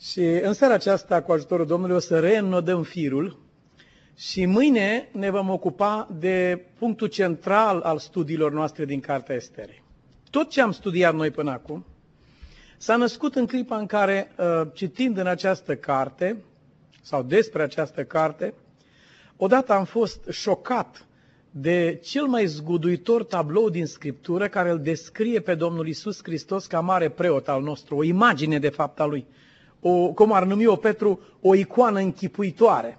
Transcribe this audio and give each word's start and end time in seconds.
Și 0.00 0.20
în 0.20 0.52
seara 0.52 0.74
aceasta, 0.74 1.22
cu 1.22 1.32
ajutorul 1.32 1.66
Domnului, 1.66 1.96
o 1.96 1.98
să 1.98 2.18
reînnodăm 2.20 2.82
firul 2.82 3.38
și 4.16 4.46
mâine 4.46 5.08
ne 5.12 5.30
vom 5.30 5.50
ocupa 5.50 6.08
de 6.18 6.64
punctul 6.78 7.06
central 7.06 7.80
al 7.80 7.98
studiilor 7.98 8.52
noastre 8.52 8.84
din 8.84 9.00
Cartea 9.00 9.34
Esterei. 9.34 9.82
Tot 10.30 10.50
ce 10.50 10.60
am 10.60 10.72
studiat 10.72 11.14
noi 11.14 11.30
până 11.30 11.50
acum 11.50 11.84
s-a 12.76 12.96
născut 12.96 13.34
în 13.34 13.46
clipa 13.46 13.76
în 13.76 13.86
care, 13.86 14.32
uh, 14.38 14.62
citind 14.72 15.16
în 15.16 15.26
această 15.26 15.76
carte, 15.76 16.44
sau 17.02 17.22
despre 17.22 17.62
această 17.62 18.04
carte, 18.04 18.54
odată 19.36 19.72
am 19.72 19.84
fost 19.84 20.28
șocat 20.30 21.06
de 21.50 22.00
cel 22.02 22.24
mai 22.24 22.46
zguduitor 22.46 23.24
tablou 23.24 23.70
din 23.70 23.86
Scriptură 23.86 24.48
care 24.48 24.70
îl 24.70 24.80
descrie 24.80 25.40
pe 25.40 25.54
Domnul 25.54 25.88
Isus 25.88 26.20
Hristos 26.22 26.66
ca 26.66 26.80
mare 26.80 27.08
preot 27.08 27.48
al 27.48 27.62
nostru, 27.62 27.96
o 27.96 28.02
imagine 28.02 28.58
de 28.58 28.68
fapt 28.68 29.00
a 29.00 29.04
lui, 29.04 29.26
o, 29.80 30.12
cum 30.12 30.32
ar 30.32 30.44
numi-o 30.44 30.76
Petru, 30.76 31.20
o 31.40 31.54
icoană 31.54 31.98
închipuitoare. 31.98 32.98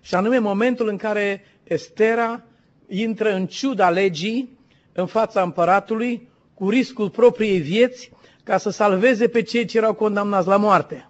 Și 0.00 0.14
anume 0.14 0.38
momentul 0.38 0.88
în 0.88 0.96
care 0.96 1.44
Estera 1.64 2.42
intră 2.88 3.34
în 3.34 3.46
ciuda 3.46 3.90
legii 3.90 4.58
în 4.92 5.06
fața 5.06 5.42
împăratului 5.42 6.28
cu 6.54 6.68
riscul 6.68 7.10
propriei 7.10 7.58
vieți 7.60 8.10
ca 8.42 8.58
să 8.58 8.70
salveze 8.70 9.28
pe 9.28 9.42
cei 9.42 9.64
ce 9.64 9.76
erau 9.76 9.94
condamnați 9.94 10.46
la 10.48 10.56
moarte. 10.56 11.08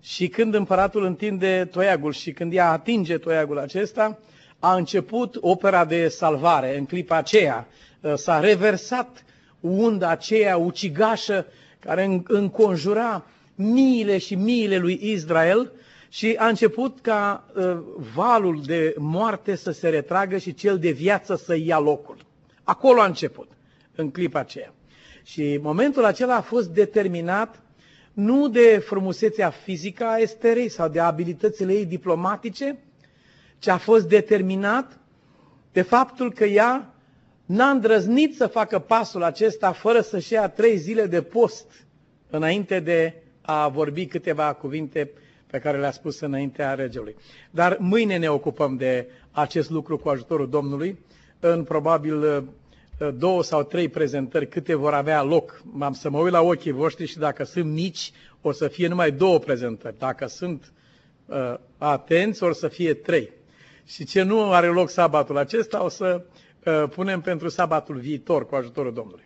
Și 0.00 0.28
când 0.28 0.54
împăratul 0.54 1.04
întinde 1.04 1.68
toiagul 1.70 2.12
și 2.12 2.32
când 2.32 2.52
ea 2.52 2.70
atinge 2.70 3.18
toiagul 3.18 3.58
acesta, 3.58 4.18
a 4.58 4.74
început 4.74 5.36
opera 5.40 5.84
de 5.84 6.08
salvare. 6.08 6.78
În 6.78 6.84
clipa 6.84 7.16
aceea 7.16 7.66
uh, 8.00 8.14
s-a 8.14 8.40
reversat 8.40 9.24
unda 9.60 10.08
aceea 10.08 10.56
ucigașă 10.56 11.46
care 11.78 12.22
înconjura 12.26 13.24
miile 13.54 14.18
și 14.18 14.34
miile 14.34 14.78
lui 14.78 14.98
Israel 15.02 15.72
și 16.08 16.34
a 16.38 16.46
început 16.46 17.00
ca 17.00 17.44
uh, 17.54 17.78
valul 18.14 18.62
de 18.66 18.94
moarte 18.98 19.54
să 19.54 19.70
se 19.70 19.88
retragă 19.88 20.38
și 20.38 20.54
cel 20.54 20.78
de 20.78 20.90
viață 20.90 21.36
să 21.36 21.56
ia 21.56 21.78
locul. 21.78 22.16
Acolo 22.62 23.00
a 23.00 23.06
început, 23.06 23.48
în 23.94 24.10
clipa 24.10 24.38
aceea. 24.38 24.74
Și 25.24 25.58
momentul 25.62 26.04
acela 26.04 26.36
a 26.36 26.40
fost 26.40 26.68
determinat 26.68 27.62
nu 28.12 28.48
de 28.48 28.82
frumusețea 28.86 29.50
fizică 29.50 30.04
a 30.04 30.18
Esterei 30.18 30.68
sau 30.68 30.88
de 30.88 31.00
abilitățile 31.00 31.72
ei 31.72 31.86
diplomatice, 31.86 32.78
ci 33.58 33.68
a 33.68 33.76
fost 33.76 34.08
determinat 34.08 34.98
de 35.72 35.82
faptul 35.82 36.32
că 36.32 36.44
ea 36.44 36.94
n-a 37.46 37.70
îndrăznit 37.70 38.36
să 38.36 38.46
facă 38.46 38.78
pasul 38.78 39.22
acesta 39.22 39.72
fără 39.72 40.00
să-și 40.00 40.32
ia 40.32 40.48
trei 40.48 40.76
zile 40.76 41.06
de 41.06 41.22
post 41.22 41.66
înainte 42.30 42.80
de 42.80 43.21
a 43.42 43.68
vorbi 43.68 44.06
câteva 44.06 44.52
cuvinte 44.52 45.10
pe 45.46 45.58
care 45.58 45.78
le-a 45.78 45.90
spus 45.90 46.20
înaintea 46.20 46.74
regelui. 46.74 47.16
Dar 47.50 47.76
mâine 47.80 48.16
ne 48.16 48.28
ocupăm 48.28 48.76
de 48.76 49.08
acest 49.30 49.70
lucru 49.70 49.98
cu 49.98 50.08
ajutorul 50.08 50.48
Domnului, 50.48 50.98
în 51.40 51.64
probabil 51.64 52.22
uh, 52.22 52.42
două 53.14 53.42
sau 53.42 53.62
trei 53.62 53.88
prezentări 53.88 54.48
câte 54.48 54.74
vor 54.74 54.94
avea 54.94 55.22
loc. 55.22 55.62
M-am 55.64 55.92
să 55.92 56.10
mă 56.10 56.18
uit 56.18 56.32
la 56.32 56.40
ochii 56.40 56.70
voștri 56.70 57.06
și 57.06 57.18
dacă 57.18 57.44
sunt 57.44 57.64
mici, 57.72 58.12
o 58.40 58.52
să 58.52 58.68
fie 58.68 58.86
numai 58.88 59.10
două 59.10 59.38
prezentări. 59.38 59.94
Dacă 59.98 60.26
sunt 60.26 60.72
uh, 61.26 61.54
atenți, 61.78 62.42
o 62.42 62.52
să 62.52 62.68
fie 62.68 62.94
trei. 62.94 63.30
Și 63.86 64.04
ce 64.04 64.22
nu 64.22 64.52
are 64.52 64.66
loc 64.66 64.90
sabatul 64.90 65.36
acesta, 65.36 65.84
o 65.84 65.88
să 65.88 66.24
uh, 66.64 66.84
punem 66.88 67.20
pentru 67.20 67.48
sabatul 67.48 67.96
viitor 67.96 68.46
cu 68.46 68.54
ajutorul 68.54 68.92
Domnului. 68.92 69.24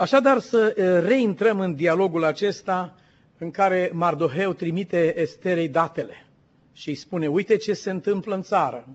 Așadar, 0.00 0.38
să 0.38 0.74
uh, 0.76 1.08
reintrăm 1.08 1.60
în 1.60 1.74
dialogul 1.74 2.24
acesta 2.24 2.94
în 3.38 3.50
care 3.50 3.90
Mardoheu 3.92 4.52
trimite 4.52 5.20
Esterei 5.20 5.68
datele 5.68 6.26
și 6.72 6.88
îi 6.88 6.94
spune, 6.94 7.28
uite 7.28 7.56
ce 7.56 7.72
se 7.72 7.90
întâmplă 7.90 8.34
în 8.34 8.42
țară. 8.42 8.88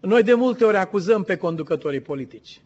Noi 0.00 0.22
de 0.22 0.34
multe 0.34 0.64
ori 0.64 0.76
acuzăm 0.76 1.22
pe 1.22 1.36
conducătorii 1.36 2.00
politici. 2.00 2.60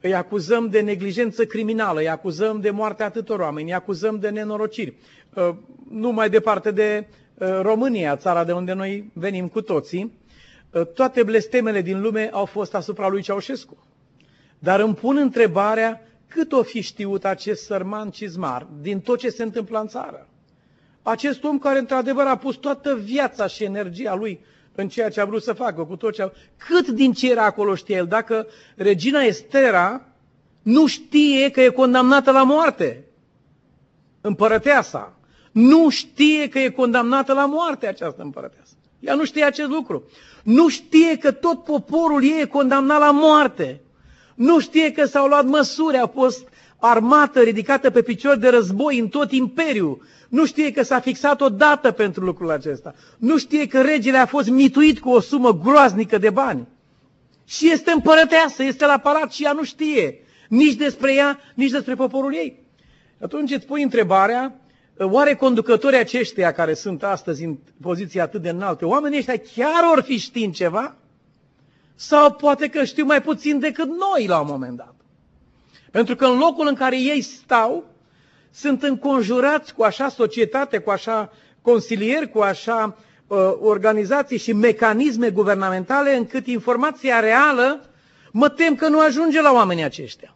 Îi 0.00 0.14
acuzăm 0.14 0.68
de 0.68 0.80
neglijență 0.80 1.44
criminală, 1.44 2.00
îi 2.00 2.08
acuzăm 2.08 2.60
de 2.60 2.70
moartea 2.70 3.06
atâtor 3.06 3.40
oameni, 3.40 3.68
îi 3.68 3.74
acuzăm 3.74 4.18
de 4.18 4.28
nenorociri. 4.28 4.94
Uh, 5.34 5.54
nu 5.90 6.10
mai 6.12 6.30
departe 6.30 6.70
de 6.70 7.06
uh, 7.34 7.48
România, 7.62 8.16
țara 8.16 8.44
de 8.44 8.52
unde 8.52 8.72
noi 8.72 9.10
venim 9.12 9.48
cu 9.48 9.60
toții, 9.60 10.12
uh, 10.70 10.86
toate 10.86 11.22
blestemele 11.22 11.82
din 11.82 12.00
lume 12.00 12.28
au 12.32 12.44
fost 12.44 12.74
asupra 12.74 13.08
lui 13.08 13.22
Ceaușescu. 13.22 13.86
Dar 14.58 14.80
îmi 14.80 14.94
pun 14.94 15.16
întrebarea 15.16 16.00
cât 16.34 16.52
o 16.52 16.62
fi 16.62 16.80
știut 16.80 17.24
acest 17.24 17.64
sărman 17.64 18.10
cizmar 18.10 18.66
din 18.80 19.00
tot 19.00 19.18
ce 19.18 19.28
se 19.28 19.42
întâmplă 19.42 19.80
în 19.80 19.86
țară. 19.86 20.28
Acest 21.02 21.44
om 21.44 21.58
care 21.58 21.78
într-adevăr 21.78 22.26
a 22.26 22.36
pus 22.36 22.56
toată 22.56 22.96
viața 22.96 23.46
și 23.46 23.64
energia 23.64 24.14
lui 24.14 24.40
în 24.74 24.88
ceea 24.88 25.08
ce 25.08 25.20
a 25.20 25.24
vrut 25.24 25.42
să 25.42 25.52
facă, 25.52 25.84
cu 25.84 25.96
tot 25.96 26.14
ce 26.14 26.22
a... 26.22 26.30
Cât 26.56 26.88
din 26.88 27.12
ce 27.12 27.30
era 27.30 27.44
acolo 27.44 27.74
știe 27.74 27.96
el? 27.96 28.06
Dacă 28.06 28.46
regina 28.76 29.20
Estera 29.20 30.08
nu 30.62 30.86
știe 30.86 31.50
că 31.50 31.60
e 31.60 31.68
condamnată 31.68 32.30
la 32.30 32.42
moarte, 32.42 33.04
împărăteasa, 34.20 35.18
nu 35.52 35.90
știe 35.90 36.48
că 36.48 36.58
e 36.58 36.68
condamnată 36.68 37.32
la 37.32 37.46
moarte 37.46 37.86
această 37.86 38.22
împărăteasă. 38.22 38.74
Ea 39.00 39.14
nu 39.14 39.24
știe 39.24 39.44
acest 39.44 39.68
lucru. 39.68 40.02
Nu 40.42 40.68
știe 40.68 41.16
că 41.18 41.32
tot 41.32 41.64
poporul 41.64 42.24
ei 42.24 42.40
e 42.40 42.46
condamnat 42.46 42.98
la 42.98 43.10
moarte. 43.10 43.83
Nu 44.34 44.60
știe 44.60 44.92
că 44.92 45.04
s-au 45.04 45.26
luat 45.26 45.44
măsuri, 45.46 45.96
a 45.96 46.06
fost 46.06 46.48
armată 46.78 47.40
ridicată 47.40 47.90
pe 47.90 48.02
picior 48.02 48.36
de 48.36 48.48
război 48.48 48.98
în 48.98 49.08
tot 49.08 49.32
imperiul. 49.32 50.02
Nu 50.28 50.46
știe 50.46 50.70
că 50.70 50.82
s-a 50.82 51.00
fixat 51.00 51.40
o 51.40 51.48
dată 51.48 51.90
pentru 51.90 52.24
lucrul 52.24 52.50
acesta. 52.50 52.94
Nu 53.18 53.38
știe 53.38 53.66
că 53.66 53.80
regele 53.80 54.18
a 54.18 54.26
fost 54.26 54.48
mituit 54.48 55.00
cu 55.00 55.10
o 55.10 55.20
sumă 55.20 55.58
groaznică 55.58 56.18
de 56.18 56.30
bani. 56.30 56.68
Și 57.44 57.70
este 57.70 57.90
împărăteasă, 57.90 58.62
este 58.62 58.86
la 58.86 58.98
palat 58.98 59.32
și 59.32 59.44
ea 59.44 59.52
nu 59.52 59.64
știe 59.64 60.18
nici 60.48 60.74
despre 60.74 61.14
ea, 61.14 61.38
nici 61.54 61.70
despre 61.70 61.94
poporul 61.94 62.34
ei. 62.34 62.62
Atunci 63.20 63.50
îți 63.50 63.66
pui 63.66 63.82
întrebarea, 63.82 64.60
oare 64.98 65.34
conducătorii 65.34 65.98
aceștia 65.98 66.52
care 66.52 66.74
sunt 66.74 67.02
astăzi 67.02 67.44
în 67.44 67.56
poziție 67.80 68.20
atât 68.20 68.42
de 68.42 68.48
înaltă, 68.48 68.86
oamenii 68.86 69.18
ăștia 69.18 69.36
chiar 69.54 69.90
or 69.92 70.02
fi 70.02 70.18
știind 70.18 70.54
ceva? 70.54 70.96
Sau 71.94 72.32
poate 72.32 72.68
că 72.68 72.84
știu 72.84 73.04
mai 73.04 73.22
puțin 73.22 73.58
decât 73.58 73.88
noi 73.88 74.26
la 74.26 74.40
un 74.40 74.46
moment 74.50 74.76
dat. 74.76 74.94
Pentru 75.90 76.16
că 76.16 76.24
în 76.26 76.38
locul 76.38 76.66
în 76.66 76.74
care 76.74 77.00
ei 77.00 77.20
stau, 77.20 77.84
sunt 78.50 78.82
înconjurați 78.82 79.74
cu 79.74 79.82
așa 79.82 80.08
societate, 80.08 80.78
cu 80.78 80.90
așa 80.90 81.32
consilieri, 81.62 82.30
cu 82.30 82.38
așa 82.38 82.96
uh, 83.26 83.38
organizații 83.60 84.38
și 84.38 84.52
mecanisme 84.52 85.30
guvernamentale, 85.30 86.16
încât 86.16 86.46
informația 86.46 87.20
reală 87.20 87.88
mă 88.32 88.48
tem 88.48 88.74
că 88.74 88.88
nu 88.88 89.00
ajunge 89.00 89.40
la 89.40 89.52
oamenii 89.52 89.84
aceștia. 89.84 90.34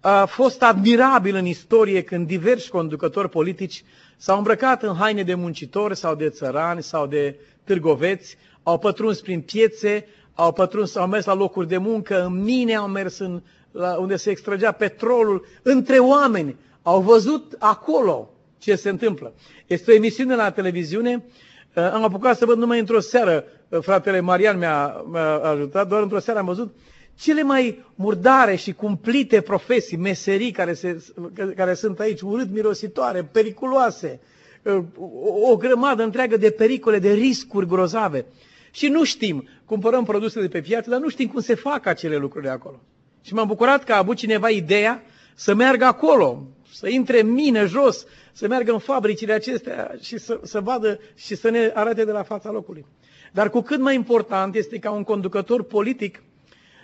A 0.00 0.24
fost 0.24 0.62
admirabil 0.62 1.34
în 1.34 1.46
istorie 1.46 2.02
când 2.02 2.26
diversi 2.26 2.68
conducători 2.68 3.28
politici 3.28 3.84
s-au 4.16 4.36
îmbrăcat 4.36 4.82
în 4.82 4.94
haine 4.94 5.22
de 5.22 5.34
muncitori 5.34 5.96
sau 5.96 6.14
de 6.14 6.28
țărani 6.28 6.82
sau 6.82 7.06
de 7.06 7.38
târgoveți, 7.64 8.36
au 8.62 8.78
pătruns 8.78 9.20
prin 9.20 9.40
piețe, 9.40 10.06
au 10.34 10.52
pătruns, 10.52 10.94
au 10.96 11.06
mers 11.06 11.24
la 11.24 11.34
locuri 11.34 11.68
de 11.68 11.76
muncă, 11.76 12.24
în 12.24 12.42
mine 12.42 12.74
au 12.74 12.86
mers 12.88 13.18
în, 13.18 13.42
la 13.70 13.96
unde 13.98 14.16
se 14.16 14.30
extragea 14.30 14.72
petrolul, 14.72 15.46
între 15.62 15.98
oameni. 15.98 16.56
Au 16.82 17.00
văzut 17.00 17.56
acolo 17.58 18.30
ce 18.58 18.74
se 18.76 18.88
întâmplă. 18.88 19.32
Este 19.66 19.90
o 19.90 19.94
emisiune 19.94 20.34
la 20.34 20.50
televiziune, 20.50 21.24
uh, 21.74 21.90
am 21.92 22.04
apucat 22.04 22.36
să 22.36 22.44
văd 22.46 22.58
numai 22.58 22.78
într-o 22.78 23.00
seară, 23.00 23.44
uh, 23.68 23.78
fratele 23.82 24.20
Marian 24.20 24.58
mi-a, 24.58 25.04
mi-a 25.10 25.34
ajutat, 25.38 25.88
doar 25.88 26.02
într-o 26.02 26.18
seară 26.18 26.38
am 26.38 26.46
văzut 26.46 26.74
cele 27.18 27.42
mai 27.42 27.84
murdare 27.94 28.54
și 28.54 28.72
cumplite 28.72 29.40
profesii, 29.40 29.96
meserii 29.96 30.50
care, 30.50 30.72
se, 30.74 31.04
care 31.56 31.74
sunt 31.74 32.00
aici, 32.00 32.20
urât 32.20 32.50
mirositoare, 32.50 33.28
periculoase, 33.32 34.20
uh, 34.62 34.82
o, 34.98 35.50
o 35.50 35.56
grămadă 35.56 36.02
întreagă 36.02 36.36
de 36.36 36.50
pericole, 36.50 36.98
de 36.98 37.12
riscuri 37.12 37.66
grozave. 37.66 38.26
Și 38.70 38.88
nu 38.88 39.04
știm, 39.04 39.48
cumpărăm 39.64 40.04
produse 40.04 40.40
de 40.40 40.48
pe 40.48 40.60
piață, 40.60 40.90
dar 40.90 41.00
nu 41.00 41.08
știm 41.08 41.28
cum 41.28 41.40
se 41.40 41.54
fac 41.54 41.86
acele 41.86 42.16
lucruri 42.16 42.44
de 42.44 42.50
acolo. 42.50 42.80
Și 43.22 43.34
m-am 43.34 43.46
bucurat 43.46 43.84
că 43.84 43.92
a 43.92 43.98
avut 43.98 44.16
cineva 44.16 44.48
ideea 44.48 45.02
să 45.34 45.54
meargă 45.54 45.84
acolo, 45.84 46.46
să 46.72 46.88
intre 46.88 47.20
în 47.20 47.30
mine 47.32 47.64
jos, 47.64 48.06
să 48.32 48.48
meargă 48.48 48.72
în 48.72 48.78
fabricile 48.78 49.32
acestea 49.32 49.94
și 50.00 50.18
să, 50.18 50.40
să 50.42 50.60
vadă 50.60 51.00
și 51.14 51.34
să 51.34 51.50
ne 51.50 51.70
arate 51.74 52.04
de 52.04 52.12
la 52.12 52.22
fața 52.22 52.50
locului. 52.50 52.86
Dar 53.32 53.50
cu 53.50 53.60
cât 53.60 53.80
mai 53.80 53.94
important 53.94 54.54
este 54.54 54.78
ca 54.78 54.90
un 54.90 55.02
conducător 55.02 55.62
politic 55.62 56.22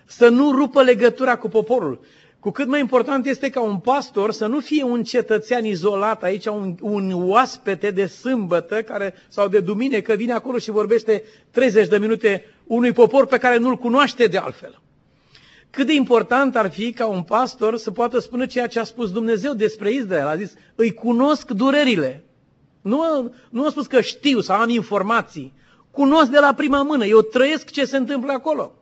să 0.05 0.29
nu 0.29 0.51
rupă 0.51 0.83
legătura 0.83 1.37
cu 1.37 1.49
poporul. 1.49 2.01
Cu 2.47 2.53
cât 2.53 2.69
mai 2.69 2.81
important 2.81 3.27
este 3.27 3.51
ca 3.51 3.61
un 3.61 3.79
pastor 3.79 4.33
să 4.33 4.47
nu 4.47 4.61
fie 4.61 4.83
un 4.83 5.03
cetățean 5.03 5.65
izolat 5.65 6.23
aici, 6.23 6.47
un, 6.47 6.75
un 6.81 7.13
oaspete 7.15 7.91
de 7.91 8.07
sâmbătă 8.07 8.83
care, 8.83 9.15
sau 9.29 9.49
de 9.49 9.61
duminică 9.61 10.15
vine 10.15 10.33
acolo 10.33 10.59
și 10.59 10.71
vorbește 10.71 11.23
30 11.51 11.89
de 11.89 11.99
minute 11.99 12.45
unui 12.67 12.93
popor 12.93 13.27
pe 13.27 13.39
care 13.39 13.57
nu-l 13.57 13.77
cunoaște 13.77 14.27
de 14.27 14.37
altfel. 14.39 14.81
cât 15.71 15.87
de 15.87 15.95
important 15.95 16.57
ar 16.57 16.71
fi 16.71 16.93
ca 16.93 17.07
un 17.07 17.23
pastor 17.23 17.77
să 17.77 17.91
poată 17.91 18.19
spune 18.19 18.47
ceea 18.47 18.67
ce 18.67 18.79
a 18.79 18.85
spus 18.85 19.13
Dumnezeu 19.13 19.53
despre 19.53 19.91
Israel. 19.93 20.27
A 20.27 20.37
zis, 20.37 20.55
îi 20.75 20.95
cunosc 20.95 21.51
durerile. 21.51 22.25
Nu, 22.83 23.33
nu 23.51 23.67
a 23.67 23.71
spus 23.71 23.87
că 23.87 24.01
știu 24.01 24.41
sau 24.41 24.61
am 24.61 24.69
informații. 24.69 25.53
Cunosc 25.91 26.31
de 26.31 26.39
la 26.39 26.55
prima 26.55 26.83
mână. 26.83 27.07
Eu 27.07 27.21
trăiesc 27.21 27.71
ce 27.71 27.85
se 27.85 27.97
întâmplă 27.97 28.33
acolo. 28.33 28.73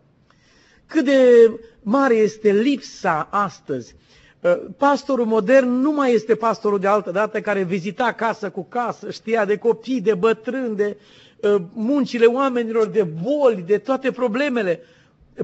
Cât 0.86 1.04
de 1.04 1.50
mare 1.82 2.14
este 2.14 2.52
lipsa 2.52 3.28
astăzi. 3.30 3.94
Uh, 4.40 4.56
pastorul 4.76 5.26
modern 5.26 5.68
nu 5.68 5.92
mai 5.92 6.12
este 6.12 6.34
pastorul 6.34 6.78
de 6.78 6.86
altă 6.86 7.10
dată 7.10 7.40
care 7.40 7.62
vizita 7.62 8.12
casă 8.12 8.50
cu 8.50 8.66
casă, 8.68 9.10
știa 9.10 9.44
de 9.44 9.56
copii, 9.56 10.00
de 10.00 10.14
bătrâni, 10.14 10.76
de 10.76 10.96
uh, 11.40 11.54
muncile 11.72 12.26
oamenilor, 12.26 12.86
de 12.86 13.02
boli, 13.02 13.64
de 13.66 13.78
toate 13.78 14.10
problemele. 14.10 14.80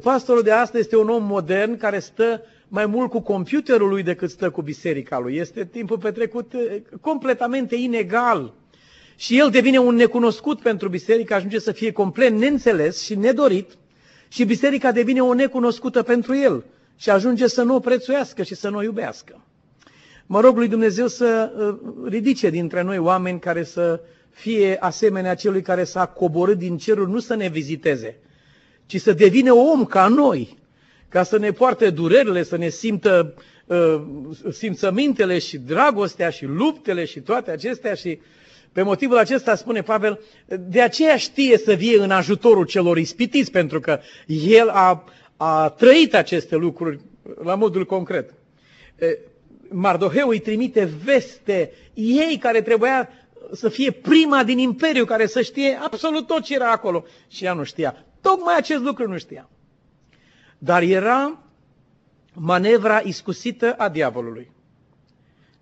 Pastorul 0.03 0.43
de 0.43 0.51
astăzi 0.51 0.83
este 0.83 0.97
un 0.97 1.09
om 1.09 1.25
modern 1.25 1.77
care 1.77 1.99
stă 1.99 2.43
mai 2.69 2.87
mult 2.87 3.11
cu 3.11 3.21
computerul 3.21 3.89
lui 3.89 4.03
decât 4.03 4.31
stă 4.31 4.51
cu 4.51 4.63
biserica 4.63 5.19
lui. 5.19 5.37
Este 5.37 5.65
timpul 5.65 5.99
petrecut 5.99 6.53
uh, 6.53 6.61
completamente 7.01 7.77
inegal. 7.77 8.55
Și 9.17 9.39
el 9.39 9.51
devine 9.51 9.79
un 9.79 9.95
necunoscut 9.95 10.61
pentru 10.61 10.89
biserică, 10.89 11.35
ajunge 11.35 11.59
să 11.59 11.73
fie 11.73 11.93
complet 11.93 12.33
neînțeles 12.33 13.03
și 13.03 13.15
nedorit 13.15 13.71
și 14.33 14.45
biserica 14.45 14.93
devine 14.93 15.21
o 15.21 15.35
necunoscută 15.35 16.03
pentru 16.03 16.35
el 16.37 16.65
și 16.97 17.11
ajunge 17.11 17.47
să 17.47 17.63
nu 17.63 17.75
o 17.75 17.81
prețuiască 17.81 18.43
și 18.43 18.55
să 18.55 18.69
nu 18.69 18.77
o 18.77 18.83
iubească. 18.83 19.45
Mă 20.27 20.41
rog 20.41 20.57
lui 20.57 20.69
Dumnezeu 20.69 21.07
să 21.07 21.53
uh, 21.57 22.09
ridice 22.09 22.51
dintre 22.51 22.83
noi 22.83 22.99
oameni 22.99 23.41
care 23.41 23.65
să 23.65 24.01
fie 24.31 24.77
asemenea 24.81 25.35
celui 25.35 25.63
care 25.63 25.85
s-a 25.85 26.07
coborât 26.07 26.59
din 26.59 26.77
cerul, 26.77 27.09
nu 27.09 27.19
să 27.19 27.35
ne 27.35 27.49
viziteze, 27.49 28.19
ci 28.87 29.01
să 29.01 29.13
devină 29.13 29.53
om 29.53 29.85
ca 29.85 30.07
noi, 30.09 30.59
ca 31.09 31.23
să 31.23 31.39
ne 31.39 31.51
poarte 31.53 31.91
durerile, 31.91 32.43
să 32.43 32.57
ne 32.57 32.69
simtă 32.69 33.35
uh, 33.67 34.03
simțămintele 34.51 35.39
și 35.39 35.59
dragostea 35.59 36.31
și 36.31 36.45
luptele 36.45 37.05
și 37.05 37.21
toate 37.21 37.51
acestea 37.51 37.95
și 37.95 38.21
pe 38.73 38.83
motivul 38.83 39.19
acesta 39.19 39.55
spune 39.55 39.83
Pavel, 39.83 40.21
de 40.59 40.81
aceea 40.81 41.17
știe 41.17 41.59
să 41.59 41.73
vie 41.73 42.03
în 42.03 42.11
ajutorul 42.11 42.65
celor 42.65 42.99
ispitiți, 42.99 43.51
pentru 43.51 43.81
că 43.81 44.01
el 44.27 44.69
a, 44.69 45.05
a 45.37 45.69
trăit 45.69 46.15
aceste 46.15 46.57
lucruri 46.57 47.01
la 47.43 47.55
modul 47.55 47.87
concret. 47.87 48.35
Mardoheu 49.71 50.29
îi 50.29 50.39
trimite 50.41 50.85
veste, 51.05 51.73
ei 51.95 52.37
care 52.41 52.63
trebuia 52.63 53.09
să 53.53 53.69
fie 53.69 53.91
prima 53.91 54.45
din 54.45 54.59
imperiu, 54.59 55.05
care 55.05 55.27
să 55.27 55.43
știe 55.43 55.79
absolut 55.83 56.27
tot 56.27 56.43
ce 56.43 56.55
era 56.55 56.71
acolo. 56.71 57.05
Și 57.29 57.45
ea 57.45 57.53
nu 57.53 57.65
știa. 57.65 58.05
Tocmai 58.21 58.55
acest 58.57 58.83
lucru 58.83 59.09
nu 59.09 59.19
știa. 59.19 59.49
Dar 60.59 60.83
era 60.83 61.39
manevra 62.33 63.01
iscusită 63.01 63.73
a 63.73 63.89
diavolului. 63.89 64.51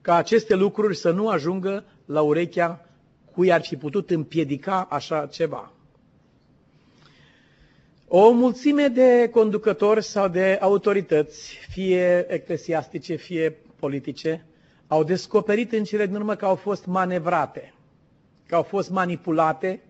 Ca 0.00 0.14
aceste 0.14 0.54
lucruri 0.54 0.96
să 0.96 1.10
nu 1.10 1.28
ajungă 1.28 1.84
la 2.04 2.20
urechea 2.20 2.87
cui 3.38 3.52
ar 3.52 3.62
fi 3.62 3.76
putut 3.76 4.10
împiedica 4.10 4.86
așa 4.90 5.26
ceva. 5.26 5.72
O 8.08 8.30
mulțime 8.30 8.88
de 8.88 9.28
conducători 9.32 10.02
sau 10.04 10.28
de 10.28 10.58
autorități, 10.60 11.58
fie 11.70 12.26
eclesiastice, 12.28 13.14
fie 13.14 13.56
politice, 13.78 14.46
au 14.86 15.04
descoperit 15.04 15.72
în 15.72 15.84
cele 15.84 16.06
din 16.06 16.14
urmă 16.14 16.34
că 16.34 16.44
au 16.44 16.54
fost 16.54 16.86
manevrate, 16.86 17.74
că 18.46 18.54
au 18.54 18.62
fost 18.62 18.90
manipulate, 18.90 19.80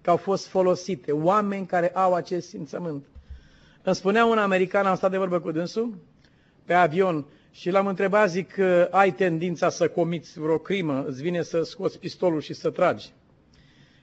că 0.00 0.10
au 0.10 0.16
fost 0.16 0.46
folosite. 0.46 1.12
Oameni 1.12 1.66
care 1.66 1.88
au 1.88 2.14
acest 2.14 2.48
simțământ. 2.48 3.04
Îmi 3.82 3.94
spunea 3.94 4.24
un 4.24 4.38
american, 4.38 4.86
am 4.86 4.96
stat 4.96 5.10
de 5.10 5.16
vorbă 5.18 5.40
cu 5.40 5.50
dânsul, 5.50 5.98
pe 6.64 6.74
avion, 6.74 7.26
și 7.50 7.70
l-am 7.70 7.86
întrebat, 7.86 8.30
zic, 8.30 8.56
ai 8.90 9.12
tendința 9.12 9.68
să 9.68 9.88
comiți 9.88 10.40
vreo 10.40 10.58
crimă, 10.58 11.04
îți 11.06 11.22
vine 11.22 11.42
să 11.42 11.62
scoți 11.62 11.98
pistolul 11.98 12.40
și 12.40 12.52
să 12.52 12.70
tragi. 12.70 13.12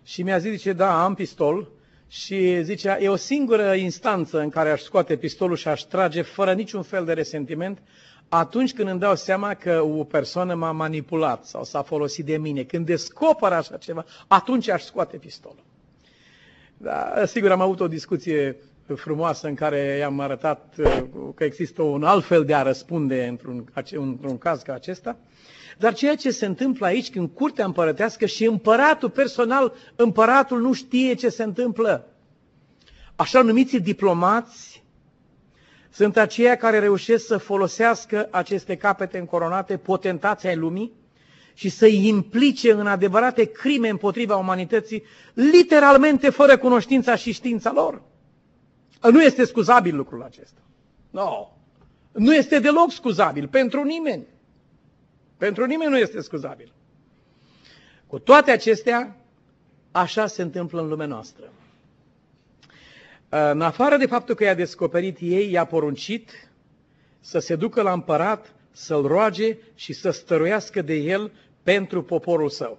Și 0.04 0.24
mi-a 0.24 0.38
zis, 0.38 0.52
zice, 0.52 0.74
da, 0.74 1.04
am 1.04 1.14
pistol, 1.14 1.70
și 2.10 2.64
zicea, 2.64 3.00
e 3.00 3.10
o 3.10 3.16
singură 3.16 3.74
instanță 3.74 4.40
în 4.40 4.50
care 4.50 4.70
aș 4.70 4.82
scoate 4.82 5.16
pistolul 5.16 5.56
și 5.56 5.68
aș 5.68 5.82
trage 5.82 6.22
fără 6.22 6.54
niciun 6.54 6.82
fel 6.82 7.06
de 7.06 7.14
resentiment, 7.14 7.82
atunci 8.30 8.74
când 8.74 8.90
îmi 8.90 9.00
dau 9.00 9.16
seama 9.16 9.54
că 9.54 9.82
o 9.82 10.04
persoană 10.04 10.56
m-a 10.56 10.72
manipulat 10.72 11.46
sau 11.46 11.64
s-a 11.64 11.82
folosit 11.82 12.26
de 12.26 12.38
mine. 12.38 12.64
Când 12.64 12.86
descoper 12.86 13.52
așa 13.52 13.78
ceva, 13.78 14.06
atunci 14.28 14.70
aș 14.70 14.84
scoate 14.84 15.18
pistolul. 15.18 15.64
Da, 16.78 17.26
sigur, 17.26 17.52
am 17.52 17.62
avut 17.62 17.80
o 17.80 17.88
discuție 17.88 18.56
frumoasă 18.96 19.48
în 19.48 19.56
care 19.56 19.98
i-am 20.00 20.20
arătat 20.20 20.74
uh, 20.78 21.04
că 21.36 21.44
există 21.44 21.82
un 21.82 22.04
alt 22.04 22.26
fel 22.26 22.46
de 22.46 22.54
a 22.54 22.62
răspunde 22.62 23.26
într-un, 23.26 23.66
într-un 23.92 24.38
caz 24.38 24.62
ca 24.62 24.74
acesta. 24.74 25.18
Dar 25.78 25.94
ceea 25.94 26.16
ce 26.16 26.32
se 26.32 26.46
întâmplă 26.46 26.86
aici, 26.86 27.10
când 27.10 27.30
curtea 27.34 27.66
împărătească 27.66 28.26
și 28.26 28.46
împăratul 28.46 29.10
personal, 29.10 29.74
împăratul 29.96 30.62
nu 30.62 30.74
știe 30.74 31.14
ce 31.14 31.30
se 31.30 31.44
întâmplă. 31.44 32.08
Așa 33.16 33.42
numiți 33.42 33.78
diplomați 33.78 34.84
sunt 35.92 36.18
aceia 36.18 36.56
care 36.56 36.80
reușesc 36.80 37.26
să 37.26 37.38
folosească 37.38 38.28
aceste 38.32 38.76
capete 38.76 39.18
încoronate, 39.18 39.78
potentații 39.78 40.50
ai 40.50 40.56
lumii, 40.56 40.92
și 41.58 41.70
să-i 41.70 42.08
implice 42.08 42.72
în 42.72 42.88
adevărate 42.88 43.44
crime 43.46 43.90
împotriva 43.90 44.36
umanității, 44.36 45.04
literalmente 45.34 46.30
fără 46.30 46.58
cunoștința 46.58 47.16
și 47.16 47.32
știința 47.32 47.72
lor. 47.72 48.02
Nu 49.02 49.24
este 49.24 49.46
scuzabil 49.46 49.96
lucrul 49.96 50.24
acesta. 50.24 50.62
No. 51.10 51.52
Nu 52.12 52.36
este 52.36 52.60
deloc 52.60 52.92
scuzabil 52.92 53.48
pentru 53.48 53.84
nimeni. 53.84 54.26
Pentru 55.38 55.66
nimeni 55.66 55.92
nu 55.92 55.98
este 55.98 56.22
scuzabil. 56.22 56.72
Cu 58.08 58.20
toate 58.20 58.52
acestea, 58.52 59.16
așa 59.92 60.28
se 60.28 60.42
întâmplă 60.42 60.82
în 60.82 60.88
lumea 60.88 61.06
noastră. 61.06 61.52
În 63.30 63.62
afară 63.62 63.98
de 63.98 64.06
faptul 64.06 64.36
că 64.36 64.44
i-a 64.44 64.54
descoperit 64.54 65.18
ei, 65.20 65.52
i-a 65.52 65.66
poruncit 65.66 66.50
să 67.20 67.40
se 67.40 67.56
ducă 67.56 67.82
la 67.82 67.92
împărat, 67.92 68.54
să-l 68.72 69.02
roage 69.08 69.58
și 69.76 69.94
să 69.94 70.10
stăruiască 70.10 70.82
de 70.82 70.94
el 70.96 71.32
pentru 71.64 72.04
poporul 72.04 72.50
său. 72.50 72.78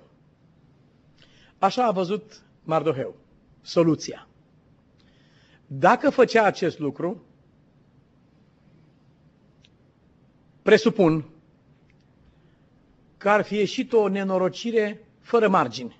Așa 1.59 1.85
a 1.85 1.91
văzut 1.91 2.43
Mardoheu. 2.63 3.17
Soluția. 3.63 4.28
Dacă 5.71 6.11
făcea 6.11 6.45
acest 6.45 6.79
lucru, 6.79 7.23
presupun 10.63 11.25
că 13.17 13.31
ar 13.31 13.43
fi 13.43 13.55
ieșit 13.55 13.93
o 13.93 14.09
nenorocire 14.09 15.07
fără 15.21 15.49
margine. 15.49 15.97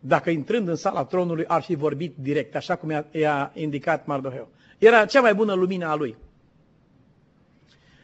Dacă 0.00 0.30
intrând 0.30 0.68
în 0.68 0.76
sala 0.76 1.04
tronului 1.04 1.46
ar 1.46 1.62
fi 1.62 1.74
vorbit 1.74 2.14
direct, 2.16 2.54
așa 2.54 2.76
cum 2.76 3.04
i-a 3.10 3.52
indicat 3.54 4.06
Mardoheu. 4.06 4.48
Era 4.78 5.06
cea 5.06 5.20
mai 5.20 5.34
bună 5.34 5.54
lumină 5.54 5.86
a 5.86 5.94
lui. 5.94 6.16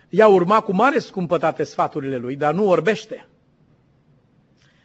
Ea 0.08 0.28
urma 0.28 0.60
cu 0.60 0.72
mare 0.72 0.98
scumpătate 0.98 1.62
sfaturile 1.62 2.16
lui, 2.16 2.36
dar 2.36 2.54
nu 2.54 2.68
orbește. 2.68 3.28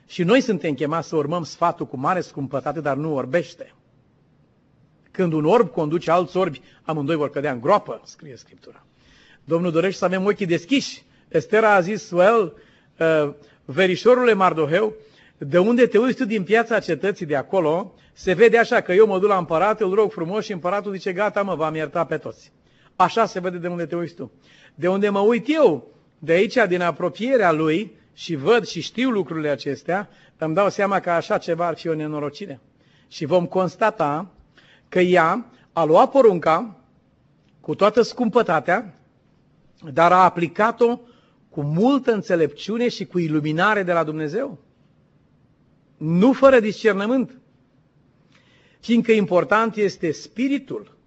Și 0.05 0.23
noi 0.23 0.41
suntem 0.41 0.73
chemați 0.73 1.07
să 1.07 1.15
urmăm 1.15 1.43
sfatul 1.43 1.85
cu 1.85 1.97
mare 1.97 2.21
scumpătate, 2.21 2.81
dar 2.81 2.95
nu 2.97 3.13
orbește. 3.13 3.73
Când 5.15 5.33
un 5.33 5.45
orb 5.45 5.71
conduce 5.71 6.11
alți 6.11 6.37
orbi, 6.37 6.61
amândoi 6.83 7.15
vor 7.15 7.29
cădea 7.29 7.51
în 7.51 7.61
groapă, 7.61 8.01
scrie 8.03 8.35
Scriptura. 8.35 8.85
Domnul 9.43 9.71
dorește 9.71 9.97
să 9.97 10.05
avem 10.05 10.25
ochii 10.25 10.45
deschiși. 10.45 11.03
Estera 11.27 11.73
a 11.73 11.79
zis, 11.79 12.11
well, 12.11 12.53
uh, 12.99 13.33
verișorule 13.65 14.33
Mardoheu, 14.33 14.93
de 15.37 15.57
unde 15.57 15.85
te 15.85 15.97
uiți 15.97 16.17
tu 16.17 16.25
din 16.25 16.43
piața 16.43 16.79
cetății 16.79 17.25
de 17.25 17.35
acolo, 17.35 17.93
se 18.13 18.33
vede 18.33 18.57
așa 18.57 18.81
că 18.81 18.93
eu 18.93 19.07
mă 19.07 19.19
duc 19.19 19.29
la 19.29 19.37
împărat, 19.37 19.81
îl 19.81 19.93
rog 19.93 20.11
frumos 20.11 20.45
și 20.45 20.51
împăratul 20.51 20.93
zice, 20.93 21.13
gata 21.13 21.41
mă, 21.41 21.55
v-am 21.55 21.75
iertat 21.75 22.07
pe 22.07 22.17
toți. 22.17 22.51
Așa 22.95 23.25
se 23.25 23.39
vede 23.39 23.57
de 23.57 23.67
unde 23.67 23.85
te 23.85 23.95
uiți 23.95 24.13
tu. 24.13 24.31
De 24.75 24.87
unde 24.87 25.09
mă 25.09 25.19
uit 25.19 25.45
eu, 25.47 25.87
de 26.19 26.31
aici, 26.31 26.57
din 26.67 26.81
apropierea 26.81 27.51
lui, 27.51 27.91
și 28.13 28.35
văd 28.35 28.65
și 28.65 28.81
știu 28.81 29.09
lucrurile 29.09 29.49
acestea, 29.49 30.09
îmi 30.37 30.55
dau 30.55 30.69
seama 30.69 30.99
că 30.99 31.09
așa 31.09 31.37
ceva 31.37 31.67
ar 31.67 31.75
fi 31.75 31.87
o 31.87 31.93
nenorocire. 31.93 32.59
Și 33.07 33.25
vom 33.25 33.45
constata 33.45 34.34
că 34.95 35.01
ea 35.01 35.45
a 35.73 35.83
luat 35.83 36.11
porunca 36.11 36.75
cu 37.61 37.75
toată 37.75 38.01
scumpătatea, 38.01 38.99
dar 39.93 40.11
a 40.11 40.23
aplicat-o 40.23 40.99
cu 41.49 41.61
multă 41.61 42.11
înțelepciune 42.13 42.89
și 42.89 43.05
cu 43.05 43.19
iluminare 43.19 43.83
de 43.83 43.93
la 43.93 44.03
Dumnezeu. 44.03 44.57
Nu 45.97 46.33
fără 46.33 46.59
discernământ. 46.59 47.39
Fiindcă 48.79 49.11
important 49.11 49.75
este 49.75 50.11
spiritul, 50.11 50.97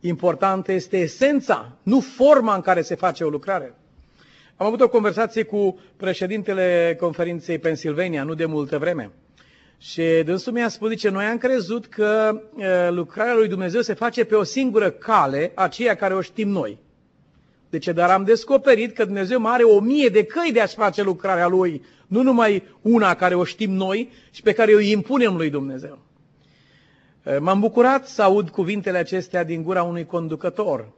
important 0.00 0.68
este 0.68 0.98
esența, 0.98 1.72
nu 1.82 2.00
forma 2.00 2.54
în 2.54 2.60
care 2.60 2.82
se 2.82 2.94
face 2.94 3.24
o 3.24 3.28
lucrare. 3.28 3.74
Am 4.56 4.66
avut 4.66 4.80
o 4.80 4.88
conversație 4.88 5.42
cu 5.42 5.78
președintele 5.96 6.96
conferinței 7.00 7.58
Pennsylvania, 7.58 8.24
nu 8.24 8.34
de 8.34 8.44
multă 8.44 8.78
vreme. 8.78 9.10
Și 9.84 10.22
dânsul 10.24 10.52
mi-a 10.52 10.68
spus, 10.68 10.88
zice, 10.88 11.08
noi 11.08 11.24
am 11.24 11.38
crezut 11.38 11.86
că 11.86 12.40
lucrarea 12.90 13.34
lui 13.34 13.48
Dumnezeu 13.48 13.80
se 13.80 13.94
face 13.94 14.24
pe 14.24 14.34
o 14.34 14.42
singură 14.42 14.90
cale, 14.90 15.52
aceea 15.54 15.94
care 15.94 16.14
o 16.14 16.20
știm 16.20 16.48
noi. 16.48 16.78
De 17.70 17.78
ce? 17.78 17.92
Dar 17.92 18.10
am 18.10 18.24
descoperit 18.24 18.94
că 18.94 19.04
Dumnezeu 19.04 19.40
mai 19.40 19.52
are 19.52 19.62
o 19.62 19.80
mie 19.80 20.08
de 20.08 20.24
căi 20.24 20.52
de 20.52 20.60
a-și 20.60 20.74
face 20.74 21.02
lucrarea 21.02 21.46
Lui, 21.46 21.84
nu 22.06 22.22
numai 22.22 22.62
una 22.82 23.14
care 23.14 23.34
o 23.34 23.44
știm 23.44 23.70
noi 23.70 24.10
și 24.30 24.42
pe 24.42 24.52
care 24.52 24.74
o 24.74 24.80
impunem 24.80 25.36
lui 25.36 25.50
Dumnezeu. 25.50 25.98
M-am 27.38 27.60
bucurat 27.60 28.06
să 28.06 28.22
aud 28.22 28.48
cuvintele 28.48 28.98
acestea 28.98 29.44
din 29.44 29.62
gura 29.62 29.82
unui 29.82 30.06
conducător 30.06 30.88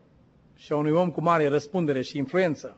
și 0.56 0.72
a 0.72 0.76
unui 0.76 0.92
om 0.92 1.10
cu 1.10 1.20
mare 1.20 1.48
răspundere 1.48 2.02
și 2.02 2.18
influență. 2.18 2.76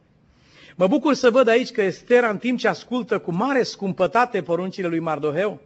Mă 0.76 0.86
bucur 0.86 1.14
să 1.14 1.30
văd 1.30 1.48
aici 1.48 1.70
că 1.70 1.82
Estera, 1.82 2.28
în 2.28 2.38
timp 2.38 2.58
ce 2.58 2.68
ascultă 2.68 3.18
cu 3.18 3.32
mare 3.32 3.62
scumpătate 3.62 4.42
poruncile 4.42 4.88
lui 4.88 4.98
Mardoheu, 4.98 5.60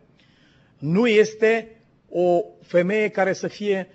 nu 0.81 1.07
este 1.07 1.69
o 2.09 2.45
femeie 2.63 3.09
care 3.09 3.33
să 3.33 3.49
fie, 3.49 3.89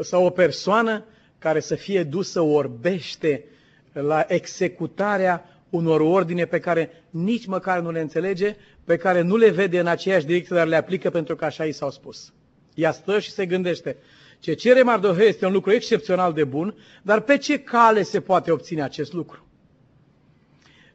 sau 0.00 0.24
o 0.24 0.30
persoană 0.30 1.04
care 1.38 1.60
să 1.60 1.74
fie 1.74 2.02
dusă 2.02 2.40
orbește 2.40 3.44
la 3.92 4.24
executarea 4.28 5.60
unor 5.70 6.00
ordine 6.00 6.44
pe 6.44 6.58
care 6.58 7.04
nici 7.10 7.46
măcar 7.46 7.80
nu 7.80 7.90
le 7.90 8.00
înțelege, 8.00 8.56
pe 8.84 8.96
care 8.96 9.20
nu 9.20 9.36
le 9.36 9.50
vede 9.50 9.78
în 9.78 9.86
aceeași 9.86 10.26
direcție, 10.26 10.56
dar 10.56 10.66
le 10.66 10.76
aplică 10.76 11.10
pentru 11.10 11.36
că 11.36 11.44
așa 11.44 11.64
i 11.64 11.72
s-au 11.72 11.90
spus. 11.90 12.32
Ea 12.74 12.92
stă 12.92 13.18
și 13.18 13.30
se 13.30 13.46
gândește. 13.46 13.96
Ce 14.38 14.54
cere 14.54 14.82
Mardoheu 14.82 15.26
este 15.26 15.46
un 15.46 15.52
lucru 15.52 15.72
excepțional 15.72 16.32
de 16.32 16.44
bun, 16.44 16.74
dar 17.02 17.20
pe 17.20 17.36
ce 17.36 17.58
cale 17.58 18.02
se 18.02 18.20
poate 18.20 18.50
obține 18.50 18.82
acest 18.82 19.12
lucru? 19.12 19.46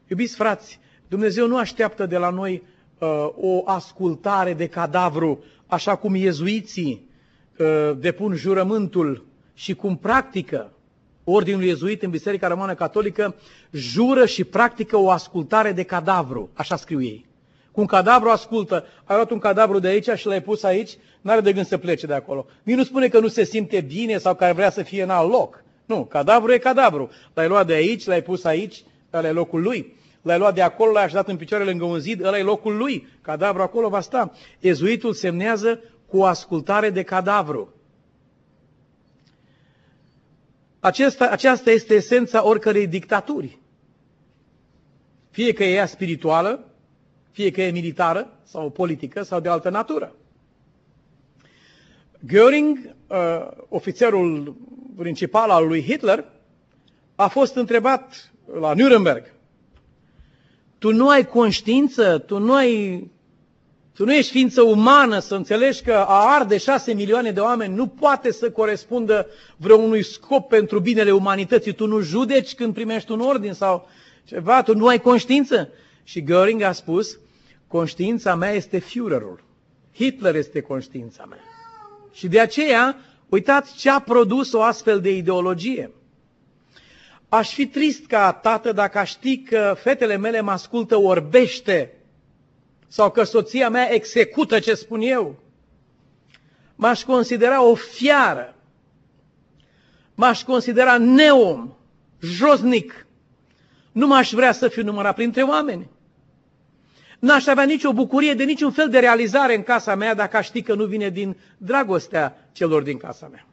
Iubiți 0.08 0.34
frați, 0.34 0.80
Dumnezeu 1.08 1.46
nu 1.46 1.56
așteaptă 1.56 2.06
de 2.06 2.16
la 2.16 2.30
noi 2.30 2.52
uh, 2.52 2.71
o 3.36 3.62
ascultare 3.64 4.54
de 4.54 4.66
cadavru, 4.66 5.44
așa 5.66 5.96
cum 5.96 6.14
iezuiții 6.14 7.08
uh, 7.58 7.96
depun 7.98 8.34
jurământul 8.34 9.26
și 9.54 9.74
cum 9.74 9.96
practică 9.96 10.72
Ordinul 11.24 11.62
iezuit 11.62 12.02
în 12.02 12.10
Biserica 12.10 12.48
Română 12.48 12.74
Catolică, 12.74 13.34
jură 13.70 14.26
și 14.26 14.44
practică 14.44 14.96
o 14.96 15.10
ascultare 15.10 15.72
de 15.72 15.82
cadavru, 15.82 16.50
așa 16.54 16.76
scriu 16.76 17.02
ei. 17.02 17.26
Cu 17.72 17.80
un 17.80 17.86
cadavru 17.86 18.28
ascultă, 18.28 18.84
ai 19.04 19.16
luat 19.16 19.30
un 19.30 19.38
cadavru 19.38 19.78
de 19.78 19.88
aici 19.88 20.08
și 20.08 20.26
l-ai 20.26 20.42
pus 20.42 20.62
aici, 20.62 20.90
n-are 21.20 21.40
de 21.40 21.52
gând 21.52 21.66
să 21.66 21.78
plece 21.78 22.06
de 22.06 22.14
acolo. 22.14 22.46
Nici 22.62 22.76
nu 22.76 22.84
spune 22.84 23.08
că 23.08 23.20
nu 23.20 23.28
se 23.28 23.44
simte 23.44 23.80
bine 23.80 24.18
sau 24.18 24.34
că 24.34 24.44
ar 24.44 24.52
vrea 24.52 24.70
să 24.70 24.82
fie 24.82 25.02
în 25.02 25.10
alt 25.10 25.30
loc. 25.30 25.64
Nu, 25.86 26.04
cadavru 26.04 26.52
e 26.52 26.58
cadavru. 26.58 27.10
L-ai 27.34 27.48
luat 27.48 27.66
de 27.66 27.72
aici, 27.72 28.06
l-ai 28.06 28.22
pus 28.22 28.44
aici, 28.44 28.84
ăla 29.12 29.28
e 29.28 29.32
locul 29.32 29.62
lui. 29.62 29.96
L-ai 30.22 30.38
luat 30.38 30.54
de 30.54 30.62
acolo, 30.62 30.92
l-ai 30.92 31.04
așezat 31.04 31.28
în 31.28 31.36
picioare 31.36 31.64
lângă 31.64 31.84
un 31.84 31.98
zid, 31.98 32.24
ăla 32.24 32.38
e 32.38 32.42
locul 32.42 32.76
lui. 32.76 33.06
Cadavru 33.20 33.62
acolo 33.62 33.88
va 33.88 34.00
sta. 34.00 34.32
Ezuitul 34.58 35.12
semnează 35.12 35.80
cu 36.06 36.18
o 36.18 36.24
ascultare 36.24 36.90
de 36.90 37.02
cadavru. 37.02 37.74
Acesta, 40.80 41.28
aceasta 41.28 41.70
este 41.70 41.94
esența 41.94 42.46
oricărei 42.46 42.86
dictaturi. 42.86 43.58
Fie 45.30 45.52
că 45.52 45.64
e 45.64 45.74
ea 45.74 45.86
spirituală, 45.86 46.64
fie 47.30 47.50
că 47.50 47.62
e 47.62 47.70
militară 47.70 48.38
sau 48.42 48.70
politică 48.70 49.22
sau 49.22 49.40
de 49.40 49.48
altă 49.48 49.70
natură. 49.70 50.14
Göring, 52.26 52.94
uh, 53.06 53.48
ofițerul 53.68 54.56
principal 54.96 55.50
al 55.50 55.66
lui 55.66 55.82
Hitler, 55.82 56.24
a 57.14 57.28
fost 57.28 57.54
întrebat 57.54 58.32
la 58.60 58.74
Nuremberg, 58.74 59.32
tu 60.82 60.92
nu 60.92 61.08
ai 61.08 61.26
conștiință, 61.26 62.18
tu 62.18 62.38
nu 62.38 62.54
ai 62.54 63.10
tu 63.94 64.04
nu 64.04 64.14
ești 64.14 64.30
ființă 64.30 64.62
umană 64.62 65.18
să 65.18 65.34
înțelegi 65.34 65.82
că 65.82 65.92
a 65.92 66.34
arde 66.34 66.58
șase 66.58 66.92
milioane 66.92 67.30
de 67.30 67.40
oameni 67.40 67.74
nu 67.74 67.86
poate 67.86 68.32
să 68.32 68.50
corespundă 68.50 69.26
vreunui 69.56 70.02
scop 70.02 70.48
pentru 70.48 70.80
binele 70.80 71.12
umanității. 71.12 71.72
Tu 71.72 71.86
nu 71.86 72.00
judeci 72.00 72.54
când 72.54 72.74
primești 72.74 73.12
un 73.12 73.20
ordin 73.20 73.52
sau 73.52 73.88
ceva, 74.24 74.62
tu 74.62 74.76
nu 74.76 74.86
ai 74.86 75.00
conștiință. 75.00 75.68
Și 76.04 76.22
Göring 76.22 76.62
a 76.64 76.72
spus, 76.72 77.18
conștiința 77.66 78.34
mea 78.34 78.52
este 78.52 78.78
Führerul. 78.78 79.44
Hitler 79.94 80.34
este 80.34 80.60
conștiința 80.60 81.24
mea. 81.28 81.40
Și 82.12 82.28
de 82.28 82.40
aceea, 82.40 82.96
uitați 83.28 83.76
ce 83.76 83.90
a 83.90 84.00
produs 84.00 84.52
o 84.52 84.62
astfel 84.62 85.00
de 85.00 85.16
ideologie. 85.16 85.90
Aș 87.32 87.52
fi 87.52 87.66
trist 87.66 88.06
ca 88.06 88.32
tată 88.32 88.72
dacă 88.72 88.98
aș 88.98 89.10
ști 89.10 89.38
că 89.42 89.74
fetele 89.78 90.16
mele 90.16 90.40
mă 90.40 90.50
ascultă 90.50 90.96
orbește 90.96 91.92
sau 92.88 93.10
că 93.10 93.22
soția 93.22 93.68
mea 93.68 93.92
execută 93.94 94.58
ce 94.58 94.74
spun 94.74 95.00
eu. 95.00 95.38
M-aș 96.74 97.04
considera 97.04 97.62
o 97.64 97.74
fiară. 97.74 98.54
M-aș 100.14 100.42
considera 100.42 100.98
neom, 100.98 101.72
josnic. 102.20 103.06
Nu 103.92 104.06
m-aș 104.06 104.32
vrea 104.32 104.52
să 104.52 104.68
fiu 104.68 104.82
numărat 104.82 105.14
printre 105.14 105.42
oameni. 105.42 105.88
N-aș 107.18 107.46
avea 107.46 107.64
nicio 107.64 107.92
bucurie 107.92 108.34
de 108.34 108.44
niciun 108.44 108.70
fel 108.72 108.88
de 108.88 108.98
realizare 108.98 109.54
în 109.56 109.62
casa 109.62 109.94
mea 109.94 110.14
dacă 110.14 110.36
aș 110.36 110.46
ști 110.46 110.62
că 110.62 110.74
nu 110.74 110.84
vine 110.84 111.08
din 111.08 111.36
dragostea 111.58 112.48
celor 112.52 112.82
din 112.82 112.96
casa 112.96 113.28
mea. 113.28 113.46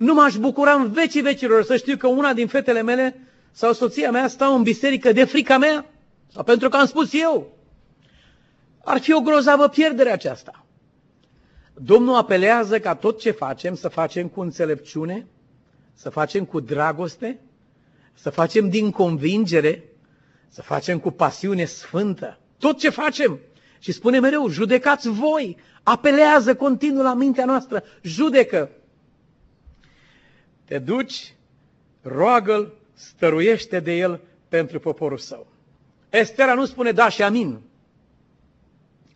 Nu 0.00 0.14
m-aș 0.14 0.36
bucura 0.36 0.72
în 0.72 0.90
vecii 0.92 1.20
vecilor 1.20 1.64
să 1.64 1.76
știu 1.76 1.96
că 1.96 2.06
una 2.06 2.32
din 2.32 2.46
fetele 2.46 2.82
mele 2.82 3.20
sau 3.50 3.72
soția 3.72 4.10
mea 4.10 4.28
stau 4.28 4.54
în 4.56 4.62
biserică 4.62 5.12
de 5.12 5.24
frica 5.24 5.58
mea 5.58 5.86
sau 6.32 6.44
pentru 6.44 6.68
că 6.68 6.76
am 6.76 6.86
spus 6.86 7.12
eu. 7.12 7.58
Ar 8.84 9.00
fi 9.00 9.12
o 9.12 9.20
grozavă 9.20 9.68
pierdere 9.68 10.10
aceasta. 10.10 10.64
Domnul 11.74 12.14
apelează 12.14 12.78
ca 12.78 12.94
tot 12.94 13.18
ce 13.18 13.30
facem 13.30 13.74
să 13.74 13.88
facem 13.88 14.28
cu 14.28 14.40
înțelepciune, 14.40 15.26
să 15.94 16.10
facem 16.10 16.44
cu 16.44 16.60
dragoste, 16.60 17.40
să 18.14 18.30
facem 18.30 18.68
din 18.68 18.90
convingere, 18.90 19.84
să 20.48 20.62
facem 20.62 20.98
cu 20.98 21.10
pasiune 21.10 21.64
sfântă. 21.64 22.38
Tot 22.58 22.78
ce 22.78 22.88
facem. 22.90 23.38
Și 23.78 23.92
spune 23.92 24.18
mereu, 24.20 24.48
judecați 24.48 25.08
voi, 25.08 25.56
apelează 25.82 26.54
continuu 26.54 27.02
la 27.02 27.14
mintea 27.14 27.44
noastră, 27.44 27.82
judecă. 28.02 28.70
Te 30.70 30.78
duci, 30.78 31.34
roagă-l, 32.02 32.72
stăruiește 32.94 33.80
de 33.80 33.96
el 33.96 34.20
pentru 34.48 34.78
poporul 34.78 35.18
său. 35.18 35.46
Estera 36.10 36.54
nu 36.54 36.64
spune 36.64 36.92
da 36.92 37.08
și 37.08 37.22
amin. 37.22 37.60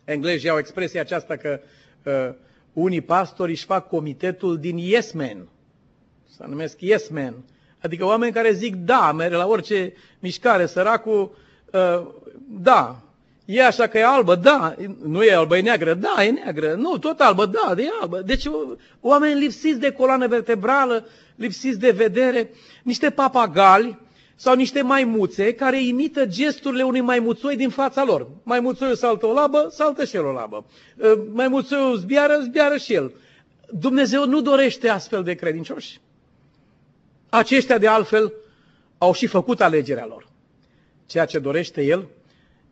Englezii 0.03 0.49
au 0.49 0.57
expresia 0.57 1.01
aceasta 1.01 1.35
că 1.35 1.59
uh, 2.03 2.35
unii 2.73 3.01
pastori 3.01 3.51
își 3.51 3.65
fac 3.65 3.87
comitetul 3.87 4.59
din 4.59 4.77
yes 4.77 5.11
men. 5.11 5.47
Să 6.29 6.45
numesc 6.47 6.81
yes 6.81 7.09
men. 7.09 7.35
Adică 7.81 8.05
oameni 8.05 8.33
care 8.33 8.51
zic 8.51 8.75
da, 8.75 9.11
merg 9.11 9.33
la 9.33 9.47
orice 9.47 9.93
mișcare, 10.19 10.65
săracul, 10.65 11.37
uh, 11.71 12.07
da, 12.47 13.03
e 13.45 13.65
așa 13.65 13.87
că 13.87 13.97
e 13.97 14.05
albă, 14.05 14.35
da, 14.35 14.75
nu 15.03 15.23
e 15.23 15.33
albă, 15.33 15.57
e 15.57 15.61
neagră, 15.61 15.93
da, 15.93 16.23
e 16.23 16.29
neagră, 16.29 16.73
nu, 16.73 16.97
tot 16.97 17.19
albă, 17.19 17.45
da, 17.45 17.81
e 17.81 17.87
albă. 18.01 18.21
Deci 18.21 18.45
oameni 19.01 19.39
lipsiți 19.39 19.79
de 19.79 19.91
coloană 19.91 20.27
vertebrală, 20.27 21.07
lipsiți 21.35 21.79
de 21.79 21.91
vedere, 21.91 22.49
niște 22.83 23.09
papagali 23.09 23.99
sau 24.35 24.55
niște 24.55 24.81
maimuțe 24.81 25.53
care 25.53 25.83
imită 25.83 26.25
gesturile 26.25 26.83
unui 26.83 27.01
maimuțoi 27.01 27.55
din 27.55 27.69
fața 27.69 28.03
lor. 28.03 28.27
Maimuțoiul 28.43 28.95
saltă 28.95 29.25
o 29.25 29.33
labă, 29.33 29.67
saltă 29.71 30.05
și 30.05 30.15
el 30.15 30.25
o 30.25 30.31
labă. 30.31 30.65
Ă, 31.01 31.17
maimuțoiul 31.33 31.97
zbiară, 31.97 32.39
zbiară 32.41 32.77
și 32.77 32.93
el. 32.93 33.13
Dumnezeu 33.69 34.25
nu 34.25 34.41
dorește 34.41 34.89
astfel 34.89 35.23
de 35.23 35.33
credincioși. 35.33 35.99
Aceștia 37.29 37.77
de 37.77 37.87
altfel 37.87 38.33
au 38.97 39.13
și 39.13 39.27
făcut 39.27 39.61
alegerea 39.61 40.05
lor. 40.05 40.27
Ceea 41.05 41.25
ce 41.25 41.39
dorește 41.39 41.81
El 41.81 42.07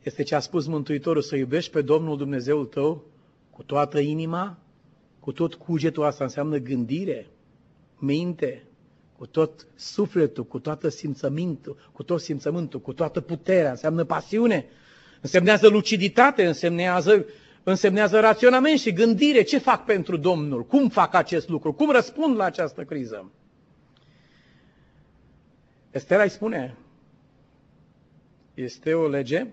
este 0.03 0.23
ce 0.23 0.35
a 0.35 0.39
spus 0.39 0.67
Mântuitorul, 0.67 1.21
să 1.21 1.35
iubești 1.35 1.71
pe 1.71 1.81
Domnul 1.81 2.17
Dumnezeul 2.17 2.65
tău 2.65 3.03
cu 3.49 3.63
toată 3.63 3.99
inima, 3.99 4.57
cu 5.19 5.31
tot 5.31 5.53
cugetul, 5.53 6.03
asta 6.03 6.23
înseamnă 6.23 6.57
gândire, 6.57 7.27
minte, 7.99 8.63
cu 9.17 9.25
tot 9.25 9.67
sufletul, 9.75 10.45
cu 10.45 10.59
toată 10.59 10.89
simțământul, 10.89 11.89
cu 11.91 12.03
tot 12.03 12.21
simțământul, 12.21 12.79
cu 12.79 12.93
toată 12.93 13.21
puterea, 13.21 13.69
înseamnă 13.69 14.03
pasiune, 14.03 14.65
însemnează 15.21 15.67
luciditate, 15.67 16.45
însemnează, 16.45 17.25
însemnează 17.63 18.19
raționament 18.19 18.79
și 18.79 18.93
gândire. 18.93 19.41
Ce 19.41 19.57
fac 19.57 19.85
pentru 19.85 20.17
Domnul? 20.17 20.65
Cum 20.65 20.89
fac 20.89 21.13
acest 21.13 21.49
lucru? 21.49 21.73
Cum 21.73 21.91
răspund 21.91 22.35
la 22.35 22.43
această 22.43 22.83
criză? 22.83 23.31
Estera 25.91 26.23
îi 26.23 26.29
spune, 26.29 26.77
este 28.53 28.93
o 28.93 29.07
lege 29.07 29.47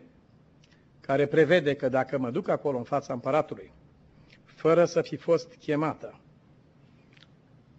care 1.10 1.26
prevede 1.26 1.74
că 1.74 1.88
dacă 1.88 2.18
mă 2.18 2.30
duc 2.30 2.48
acolo 2.48 2.78
în 2.78 2.84
fața 2.84 3.12
împăratului, 3.12 3.72
fără 4.44 4.84
să 4.84 5.00
fi 5.00 5.16
fost 5.16 5.54
chemată, 5.54 6.20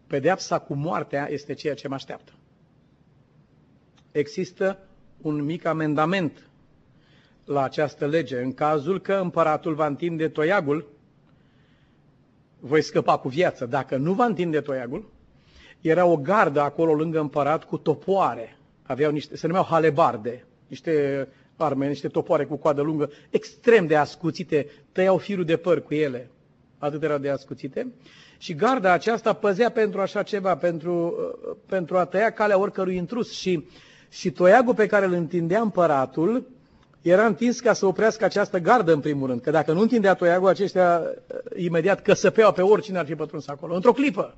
pedeapsa 0.07 0.59
cu 0.59 0.73
moartea 0.73 1.27
este 1.29 1.53
ceea 1.53 1.73
ce 1.73 1.87
mă 1.87 1.93
așteaptă. 1.93 2.31
Există 4.11 4.77
un 5.21 5.43
mic 5.43 5.65
amendament 5.65 6.49
la 7.45 7.63
această 7.63 8.07
lege. 8.07 8.41
În 8.41 8.53
cazul 8.53 9.01
că 9.01 9.13
împăratul 9.13 9.73
va 9.73 9.85
întinde 9.85 10.27
toiagul, 10.27 10.87
voi 12.59 12.81
scăpa 12.81 13.17
cu 13.17 13.27
viață. 13.27 13.65
Dacă 13.65 13.97
nu 13.97 14.13
va 14.13 14.25
întinde 14.25 14.61
toiagul, 14.61 15.11
era 15.81 16.05
o 16.05 16.17
gardă 16.17 16.61
acolo 16.61 16.93
lângă 16.93 17.19
împărat 17.19 17.63
cu 17.63 17.77
topoare 17.77 18.57
aveau 18.83 19.11
niște, 19.11 19.35
se 19.35 19.47
numeau 19.47 19.65
halebarde, 19.65 20.45
niște 20.67 21.27
arme, 21.63 21.87
niște 21.87 22.07
topoare 22.07 22.45
cu 22.45 22.55
coadă 22.55 22.81
lungă, 22.81 23.09
extrem 23.29 23.87
de 23.87 23.95
ascuțite, 23.95 24.67
tăiau 24.91 25.17
firul 25.17 25.45
de 25.45 25.57
păr 25.57 25.81
cu 25.83 25.93
ele, 25.93 26.29
atât 26.77 27.03
erau 27.03 27.17
de 27.17 27.29
ascuțite. 27.29 27.87
Și 28.37 28.55
garda 28.55 28.91
aceasta 28.91 29.33
păzea 29.33 29.69
pentru 29.71 30.01
așa 30.01 30.23
ceva, 30.23 30.55
pentru, 30.55 31.15
pentru 31.65 31.97
a 31.97 32.05
tăia 32.05 32.29
calea 32.31 32.59
oricărui 32.59 32.95
intrus. 32.95 33.31
Și, 33.31 33.65
și 34.09 34.31
toiagul 34.31 34.73
pe 34.73 34.85
care 34.85 35.05
îl 35.05 35.13
întindea 35.13 35.61
împăratul 35.61 36.47
era 37.01 37.25
întins 37.25 37.59
ca 37.59 37.73
să 37.73 37.85
oprească 37.85 38.25
această 38.25 38.59
gardă 38.59 38.93
în 38.93 38.99
primul 38.99 39.27
rând. 39.27 39.41
Că 39.41 39.51
dacă 39.51 39.71
nu 39.73 39.79
întindea 39.81 40.13
toiagul, 40.13 40.47
aceștia 40.47 41.01
imediat 41.57 42.01
căsăpeau 42.01 42.51
pe 42.53 42.61
oricine 42.61 42.97
ar 42.97 43.05
fi 43.05 43.15
pătruns 43.15 43.47
acolo, 43.47 43.75
într-o 43.75 43.91
clipă. 43.93 44.35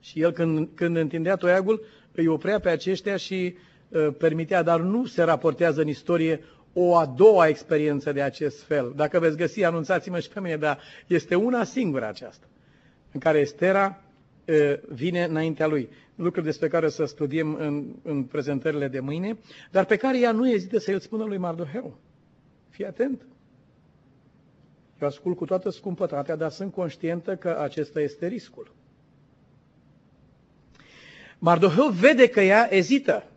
Și 0.00 0.20
el 0.20 0.32
când, 0.32 0.68
când 0.74 0.96
întindea 0.96 1.36
toiagul, 1.36 1.84
îi 2.14 2.26
oprea 2.26 2.60
pe 2.60 2.68
aceștia 2.70 3.16
și 3.16 3.54
uh, 3.56 3.60
permitea, 4.18 4.62
dar 4.62 4.80
nu 4.80 5.06
se 5.06 5.22
raportează 5.22 5.80
în 5.80 5.88
istorie 5.88 6.40
o 6.72 6.96
a 6.96 7.06
doua 7.06 7.46
experiență 7.46 8.12
de 8.12 8.22
acest 8.22 8.62
fel. 8.62 8.92
Dacă 8.96 9.18
veți 9.18 9.36
găsi, 9.36 9.64
anunțați-mă 9.64 10.20
și 10.20 10.28
pe 10.28 10.40
mine, 10.40 10.56
dar 10.56 10.78
este 11.06 11.34
una 11.34 11.64
singură 11.64 12.06
aceasta, 12.06 12.46
în 13.12 13.20
care 13.20 13.38
Estera 13.38 14.02
uh, 14.46 14.72
vine 14.88 15.24
înaintea 15.24 15.66
lui. 15.66 15.88
Lucruri 16.14 16.46
despre 16.46 16.68
care 16.68 16.88
să 16.88 17.04
studiem 17.04 17.54
în, 17.54 17.94
în 18.02 18.22
prezentările 18.22 18.88
de 18.88 19.00
mâine, 19.00 19.38
dar 19.70 19.84
pe 19.84 19.96
care 19.96 20.18
ea 20.18 20.32
nu 20.32 20.50
ezită 20.50 20.78
să 20.78 20.90
îl 20.90 21.00
spună 21.00 21.24
lui 21.24 21.38
Mardoheu. 21.38 21.98
Fii 22.68 22.86
atent! 22.86 23.26
Eu 25.00 25.08
ascult 25.08 25.36
cu 25.36 25.44
toată 25.44 25.70
scumpătatea, 25.70 26.36
dar 26.36 26.50
sunt 26.50 26.72
conștientă 26.72 27.36
că 27.36 27.58
acesta 27.60 28.00
este 28.00 28.26
riscul. 28.26 28.72
Mardoheu 31.38 31.88
vede 31.88 32.28
că 32.28 32.40
ea 32.40 32.68
ezită. 32.74 33.29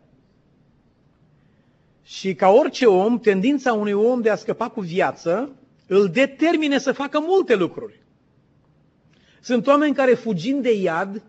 Și 2.04 2.34
ca 2.34 2.48
orice 2.48 2.86
om, 2.86 3.18
tendința 3.18 3.72
unui 3.72 3.92
om 3.92 4.20
de 4.20 4.30
a 4.30 4.36
scăpa 4.36 4.68
cu 4.68 4.80
viață 4.80 5.50
îl 5.86 6.08
determine 6.08 6.78
să 6.78 6.92
facă 6.92 7.20
multe 7.20 7.54
lucruri. 7.54 8.02
Sunt 9.40 9.66
oameni 9.66 9.94
care 9.94 10.14
fugind 10.14 10.62
de 10.62 10.72
iad 10.72 11.22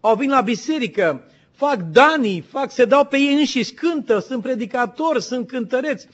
au 0.00 0.14
venit 0.14 0.30
la 0.30 0.40
biserică, 0.40 1.22
fac 1.50 1.82
danii, 1.82 2.40
fac, 2.40 2.70
se 2.70 2.84
dau 2.84 3.04
pe 3.04 3.16
ei 3.16 3.34
înșiși, 3.34 3.72
cântă, 3.72 4.18
sunt 4.18 4.42
predicatori, 4.42 5.22
sunt 5.22 5.46
cântăreți. 5.46 6.08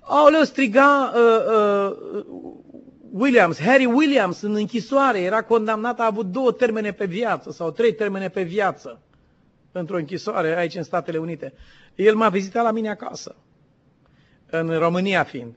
Aoleu, 0.00 0.42
striga 0.42 1.12
uh, 1.14 1.94
uh, 2.14 2.24
Williams, 3.12 3.60
Harry 3.60 3.84
Williams 3.84 4.40
în 4.40 4.54
închisoare, 4.54 5.20
era 5.20 5.42
condamnat, 5.42 6.00
a 6.00 6.04
avut 6.04 6.26
două 6.26 6.52
termene 6.52 6.92
pe 6.92 7.04
viață 7.04 7.50
sau 7.50 7.70
trei 7.70 7.94
termene 7.94 8.28
pe 8.28 8.42
viață 8.42 9.00
într-o 9.72 9.96
închisoare 9.96 10.56
aici 10.56 10.74
în 10.74 10.82
Statele 10.82 11.18
Unite. 11.18 11.52
El 11.94 12.14
m-a 12.14 12.28
vizitat 12.28 12.64
la 12.64 12.70
mine 12.70 12.88
acasă, 12.88 13.36
în 14.50 14.78
România 14.78 15.22
fiind. 15.22 15.54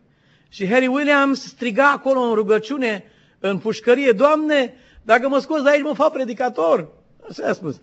Și 0.50 0.68
Harry 0.68 0.88
Williams 0.88 1.42
striga 1.44 1.92
acolo 1.92 2.20
în 2.20 2.34
rugăciune, 2.34 3.04
în 3.40 3.58
pușcărie, 3.58 4.12
Doamne, 4.12 4.74
dacă 5.04 5.28
mă 5.28 5.40
scoți 5.40 5.64
de 5.64 5.70
aici, 5.70 5.84
mă 5.84 5.94
fac 5.94 6.12
predicator. 6.12 6.92
Așa 7.30 7.48
a 7.48 7.54
spus. 7.54 7.80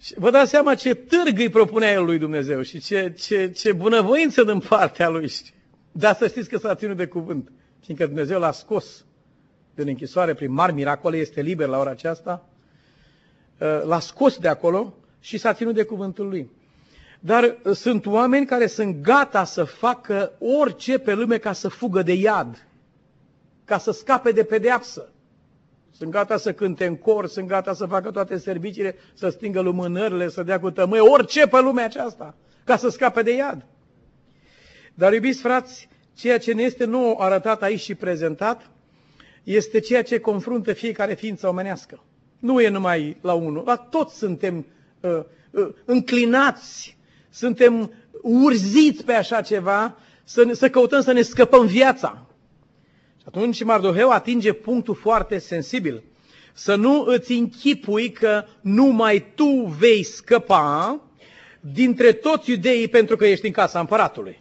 Și 0.00 0.14
vă 0.16 0.30
dați 0.30 0.50
seama 0.50 0.74
ce 0.74 0.94
târg 0.94 1.38
îi 1.38 1.48
propunea 1.48 1.92
el 1.92 2.04
lui 2.04 2.18
Dumnezeu 2.18 2.62
și 2.62 2.80
ce, 2.80 3.14
ce, 3.18 3.50
ce 3.50 3.72
bunăvoință 3.72 4.44
din 4.44 4.58
partea 4.68 5.08
lui. 5.08 5.32
Dar 5.92 6.14
să 6.14 6.28
știți 6.28 6.48
că 6.48 6.58
s-a 6.58 6.74
ținut 6.74 6.96
de 6.96 7.06
cuvânt, 7.06 7.52
fiindcă 7.84 8.06
Dumnezeu 8.06 8.38
l-a 8.38 8.52
scos 8.52 9.04
din 9.74 9.88
închisoare 9.88 10.34
prin 10.34 10.52
mari 10.52 10.72
miracole, 10.72 11.16
este 11.16 11.40
liber 11.40 11.68
la 11.68 11.78
ora 11.78 11.90
aceasta, 11.90 12.48
l-a 13.84 13.98
scos 13.98 14.38
de 14.38 14.48
acolo 14.48 14.94
și 15.22 15.38
s-a 15.38 15.52
ținut 15.52 15.74
de 15.74 15.82
cuvântul 15.82 16.28
lui. 16.28 16.50
Dar 17.20 17.56
uh, 17.64 17.74
sunt 17.74 18.06
oameni 18.06 18.46
care 18.46 18.66
sunt 18.66 19.02
gata 19.02 19.44
să 19.44 19.64
facă 19.64 20.32
orice 20.38 20.98
pe 20.98 21.14
lume 21.14 21.38
ca 21.38 21.52
să 21.52 21.68
fugă 21.68 22.02
de 22.02 22.12
iad, 22.12 22.66
ca 23.64 23.78
să 23.78 23.90
scape 23.90 24.30
de 24.30 24.44
pedeapsă. 24.44 25.08
Sunt 25.90 26.10
gata 26.10 26.36
să 26.36 26.52
cânte 26.52 26.86
în 26.86 26.96
cor, 26.96 27.26
sunt 27.26 27.46
gata 27.46 27.74
să 27.74 27.86
facă 27.86 28.10
toate 28.10 28.36
serviciile, 28.36 28.96
să 29.14 29.28
stingă 29.28 29.60
lumânările, 29.60 30.28
să 30.28 30.42
dea 30.42 30.60
cu 30.60 30.70
tămâie, 30.70 31.00
orice 31.00 31.46
pe 31.46 31.60
lumea 31.60 31.84
aceasta, 31.84 32.34
ca 32.64 32.76
să 32.76 32.88
scape 32.88 33.22
de 33.22 33.34
iad. 33.34 33.66
Dar, 34.94 35.12
iubiți 35.12 35.40
frați, 35.40 35.88
ceea 36.14 36.38
ce 36.38 36.52
ne 36.52 36.62
este 36.62 36.84
nou 36.84 37.18
arătat 37.18 37.62
aici 37.62 37.80
și 37.80 37.94
prezentat, 37.94 38.70
este 39.42 39.80
ceea 39.80 40.02
ce 40.02 40.18
confruntă 40.18 40.72
fiecare 40.72 41.14
ființă 41.14 41.48
omenească. 41.48 42.02
Nu 42.38 42.60
e 42.60 42.68
numai 42.68 43.16
la 43.20 43.32
unul, 43.32 43.62
la 43.66 43.76
toți 43.76 44.16
suntem 44.16 44.56
uh, 44.56 44.64
uh, 44.64 44.81
înclinați, 45.84 46.96
suntem 47.30 47.92
urziți 48.22 49.04
pe 49.04 49.12
așa 49.12 49.40
ceva, 49.40 49.96
să, 50.24 50.44
ne, 50.44 50.52
să 50.52 50.70
căutăm 50.70 51.00
să 51.00 51.12
ne 51.12 51.22
scăpăm 51.22 51.66
viața. 51.66 52.26
Și 53.18 53.24
atunci 53.26 53.64
Mardoheu 53.64 54.10
atinge 54.10 54.52
punctul 54.52 54.94
foarte 54.94 55.38
sensibil. 55.38 56.02
Să 56.52 56.74
nu 56.74 57.04
îți 57.06 57.32
închipui 57.32 58.10
că 58.10 58.44
numai 58.60 59.26
tu 59.34 59.74
vei 59.78 60.02
scăpa 60.02 61.00
dintre 61.60 62.12
toți 62.12 62.50
iudeii 62.50 62.88
pentru 62.88 63.16
că 63.16 63.26
ești 63.26 63.46
în 63.46 63.52
casa 63.52 63.80
împăratului. 63.80 64.40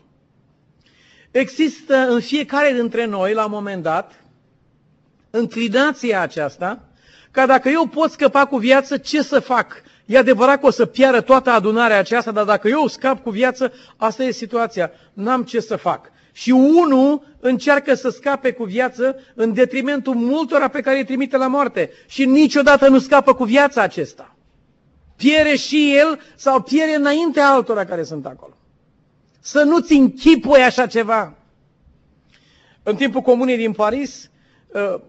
Există 1.31 1.95
în 1.95 2.19
fiecare 2.19 2.73
dintre 2.73 3.05
noi, 3.05 3.33
la 3.33 3.45
un 3.45 3.51
moment 3.51 3.83
dat, 3.83 4.23
înclinația 5.29 6.21
aceasta, 6.21 6.85
ca 7.31 7.45
dacă 7.45 7.69
eu 7.69 7.87
pot 7.87 8.11
scăpa 8.11 8.45
cu 8.45 8.57
viață, 8.57 8.97
ce 8.97 9.21
să 9.21 9.39
fac? 9.39 9.83
E 10.05 10.17
adevărat 10.17 10.59
că 10.59 10.65
o 10.65 10.69
să 10.69 10.85
piară 10.85 11.21
toată 11.21 11.49
adunarea 11.49 11.97
aceasta, 11.97 12.31
dar 12.31 12.45
dacă 12.45 12.67
eu 12.67 12.87
scap 12.87 13.23
cu 13.23 13.29
viață, 13.29 13.73
asta 13.97 14.23
e 14.23 14.31
situația. 14.31 14.91
N-am 15.13 15.43
ce 15.43 15.59
să 15.59 15.75
fac. 15.75 16.11
Și 16.31 16.51
unul 16.51 17.23
încearcă 17.39 17.93
să 17.93 18.09
scape 18.09 18.51
cu 18.51 18.63
viață 18.63 19.19
în 19.35 19.53
detrimentul 19.53 20.13
multora 20.13 20.67
pe 20.67 20.81
care 20.81 20.97
îi 20.97 21.05
trimite 21.05 21.37
la 21.37 21.47
moarte. 21.47 21.91
Și 22.07 22.25
niciodată 22.25 22.87
nu 22.87 22.99
scapă 22.99 23.33
cu 23.33 23.43
viața 23.43 23.81
acesta. 23.81 24.35
Piere 25.15 25.55
și 25.55 25.95
el 25.95 26.19
sau 26.35 26.61
piere 26.61 26.95
înainte 26.95 27.39
altora 27.39 27.85
care 27.85 28.03
sunt 28.03 28.25
acolo. 28.25 28.57
Să 29.39 29.63
nu-ți 29.63 29.93
închipui 29.93 30.63
așa 30.63 30.87
ceva. 30.87 31.35
În 32.83 32.95
timpul 32.95 33.21
comunei 33.21 33.57
din 33.57 33.71
Paris, 33.71 34.29
uh, 34.67 35.01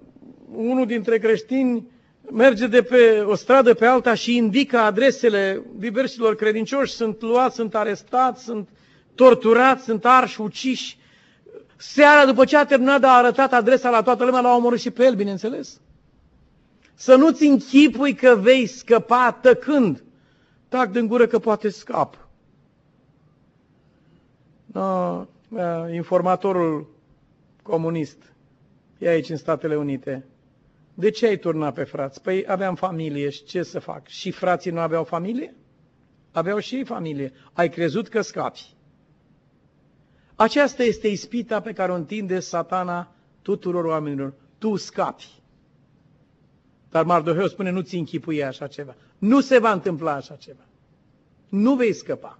unul 0.54 0.86
dintre 0.86 1.18
creștini 1.18 1.90
merge 2.30 2.66
de 2.66 2.82
pe 2.82 3.20
o 3.20 3.34
stradă 3.34 3.74
pe 3.74 3.86
alta 3.86 4.14
și 4.14 4.36
indică 4.36 4.78
adresele 4.78 5.62
diversilor 5.76 6.34
credincioși, 6.34 6.92
sunt 6.92 7.20
luați, 7.22 7.54
sunt 7.54 7.74
arestați, 7.74 8.42
sunt 8.44 8.68
torturați, 9.14 9.84
sunt 9.84 10.04
arși, 10.04 10.40
uciși. 10.40 10.98
Seara, 11.76 12.26
după 12.26 12.44
ce 12.44 12.56
a 12.56 12.64
terminat 12.64 13.00
de 13.00 13.06
a 13.06 13.10
arătat 13.16 13.52
adresa 13.52 13.90
la 13.90 14.02
toată 14.02 14.24
lumea, 14.24 14.40
l-au 14.40 14.56
omorât 14.56 14.80
și 14.80 14.90
pe 14.90 15.04
el, 15.04 15.14
bineînțeles. 15.14 15.80
Să 16.94 17.14
nu-ți 17.14 17.46
închipui 17.46 18.14
că 18.14 18.38
vei 18.40 18.66
scăpa 18.66 19.38
tăcând. 19.42 20.02
Tac 20.68 20.90
din 20.90 21.06
gură 21.06 21.26
că 21.26 21.38
poate 21.38 21.68
scap. 21.68 22.28
No, 24.66 25.24
informatorul 25.94 26.86
comunist 27.62 28.32
e 28.98 29.08
aici 29.08 29.28
în 29.28 29.36
Statele 29.36 29.76
Unite 29.76 30.26
de 30.94 31.10
ce 31.10 31.26
ai 31.26 31.36
turnat 31.36 31.74
pe 31.74 31.84
frați? 31.84 32.22
Păi 32.22 32.44
aveam 32.46 32.74
familie 32.74 33.30
și 33.30 33.44
ce 33.44 33.62
să 33.62 33.78
fac? 33.78 34.06
Și 34.06 34.30
frații 34.30 34.70
nu 34.70 34.80
aveau 34.80 35.04
familie? 35.04 35.54
Aveau 36.32 36.58
și 36.58 36.74
ei 36.74 36.84
familie. 36.84 37.32
Ai 37.52 37.68
crezut 37.68 38.08
că 38.08 38.20
scapi. 38.20 38.74
Aceasta 40.34 40.82
este 40.82 41.08
ispita 41.08 41.60
pe 41.60 41.72
care 41.72 41.92
o 41.92 41.94
întinde 41.94 42.40
satana 42.40 43.14
tuturor 43.42 43.84
oamenilor. 43.84 44.34
Tu 44.58 44.76
scapi. 44.76 45.40
Dar 46.90 47.04
Mardoheu 47.04 47.46
spune, 47.46 47.70
nu 47.70 47.80
ți 47.80 47.96
închipui 47.96 48.44
așa 48.44 48.66
ceva. 48.66 48.94
Nu 49.18 49.40
se 49.40 49.58
va 49.58 49.72
întâmpla 49.72 50.12
așa 50.12 50.34
ceva. 50.34 50.66
Nu 51.48 51.74
vei 51.74 51.92
scăpa. 51.92 52.38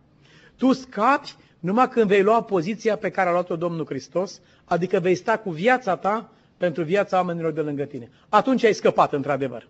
Tu 0.57 0.73
scapi 0.73 1.37
numai 1.61 1.89
când 1.89 2.07
vei 2.07 2.23
lua 2.23 2.43
poziția 2.43 2.97
pe 2.97 3.11
care 3.11 3.29
a 3.29 3.33
luat-o 3.33 3.57
Domnul 3.57 3.87
Hristos, 3.87 4.41
adică 4.65 5.01
vei 5.01 5.15
sta 5.15 5.39
cu 5.39 5.51
viața 5.51 5.97
ta 5.97 6.33
pentru 6.63 6.83
viața 6.83 7.17
oamenilor 7.17 7.53
de 7.53 7.61
lângă 7.61 7.83
tine. 7.83 8.11
Atunci 8.29 8.65
ai 8.65 8.73
scăpat, 8.73 9.13
într-adevăr. 9.13 9.69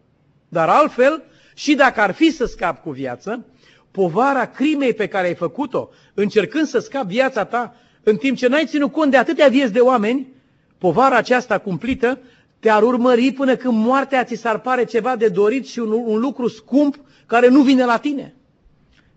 Dar 0.49 0.69
altfel, 0.69 1.23
și 1.55 1.75
dacă 1.75 2.01
ar 2.01 2.11
fi 2.11 2.31
să 2.31 2.45
scap 2.45 2.83
cu 2.83 2.91
viață, 2.91 3.47
povara 3.91 4.47
crimei 4.47 4.95
pe 4.95 5.07
care 5.07 5.27
ai 5.27 5.35
făcut-o, 5.35 5.89
încercând 6.15 6.67
să 6.67 6.79
scap 6.79 7.05
viața 7.07 7.45
ta, 7.45 7.75
în 8.03 8.17
timp 8.17 8.37
ce 8.37 8.49
n-ai 8.49 8.67
ținut 8.67 8.93
cont 8.93 9.11
de 9.11 9.17
atâtea 9.17 9.49
vieți 9.49 9.73
de 9.73 9.81
oameni, 9.81 10.33
povara 10.79 11.17
aceasta 11.17 11.59
cumplită 11.59 12.19
te-ar 12.61 12.83
urmări 12.83 13.33
până 13.33 13.57
când 13.57 13.75
moartea 13.75 14.25
ți 14.25 14.35
s-ar 14.35 14.61
pare 14.61 14.85
ceva 14.85 15.17
de 15.17 15.29
dorit 15.29 15.67
și 15.67 15.79
un, 15.79 15.91
un 15.91 16.21
lucru 16.21 16.49
scump 16.49 16.97
care 17.27 17.49
nu 17.49 17.63
vine 17.63 17.85
la 17.85 17.97
tine. 17.97 18.35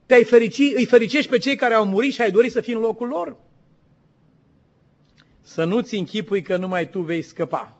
Te-ai 0.05 0.23
ferici, 0.23 0.73
îi 0.75 0.85
fericești 0.85 1.29
pe 1.29 1.38
cei 1.38 1.55
care 1.55 1.73
au 1.73 1.85
murit 1.85 2.13
și 2.13 2.21
ai 2.21 2.31
dorit 2.31 2.51
să 2.51 2.61
fii 2.61 2.73
în 2.73 2.79
locul 2.79 3.07
lor. 3.07 3.38
Să 5.47 5.63
nu-ți 5.63 5.95
închipui 5.95 6.41
că 6.41 6.58
numai 6.58 6.89
tu 6.89 6.99
vei 6.99 7.21
scăpa. 7.21 7.77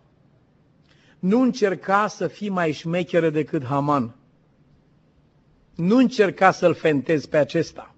Nu 1.20 1.42
încerca 1.42 2.08
să 2.08 2.28
fii 2.28 2.50
mai 2.50 2.72
șmecheră 2.72 3.30
decât 3.30 3.64
Haman. 3.64 4.16
Nu 5.76 5.98
încerca 5.98 6.52
să-l 6.52 6.74
fentezi 6.74 7.30
pe 7.30 7.38
acesta. 7.38 7.96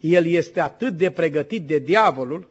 El 0.00 0.26
este 0.26 0.60
atât 0.60 0.96
de 0.96 1.10
pregătit 1.10 1.66
de 1.66 1.78
diavolul, 1.78 2.48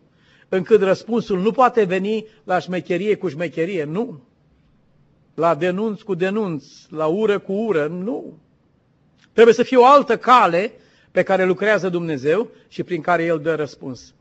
încât 0.49 0.81
răspunsul 0.81 1.39
nu 1.39 1.51
poate 1.51 1.83
veni 1.83 2.25
la 2.43 2.59
șmecherie 2.59 3.15
cu 3.15 3.27
șmecherie, 3.27 3.83
nu. 3.83 4.23
La 5.33 5.55
denunț 5.55 6.01
cu 6.01 6.13
denunț, 6.13 6.65
la 6.89 7.05
ură 7.05 7.39
cu 7.39 7.53
ură, 7.53 7.87
nu. 7.87 8.39
Trebuie 9.33 9.53
să 9.53 9.63
fie 9.63 9.77
o 9.77 9.85
altă 9.85 10.17
cale 10.17 10.71
pe 11.11 11.23
care 11.23 11.45
lucrează 11.45 11.89
Dumnezeu 11.89 12.49
și 12.67 12.83
prin 12.83 13.01
care 13.01 13.23
El 13.23 13.39
dă 13.39 13.55
răspuns. 13.55 14.13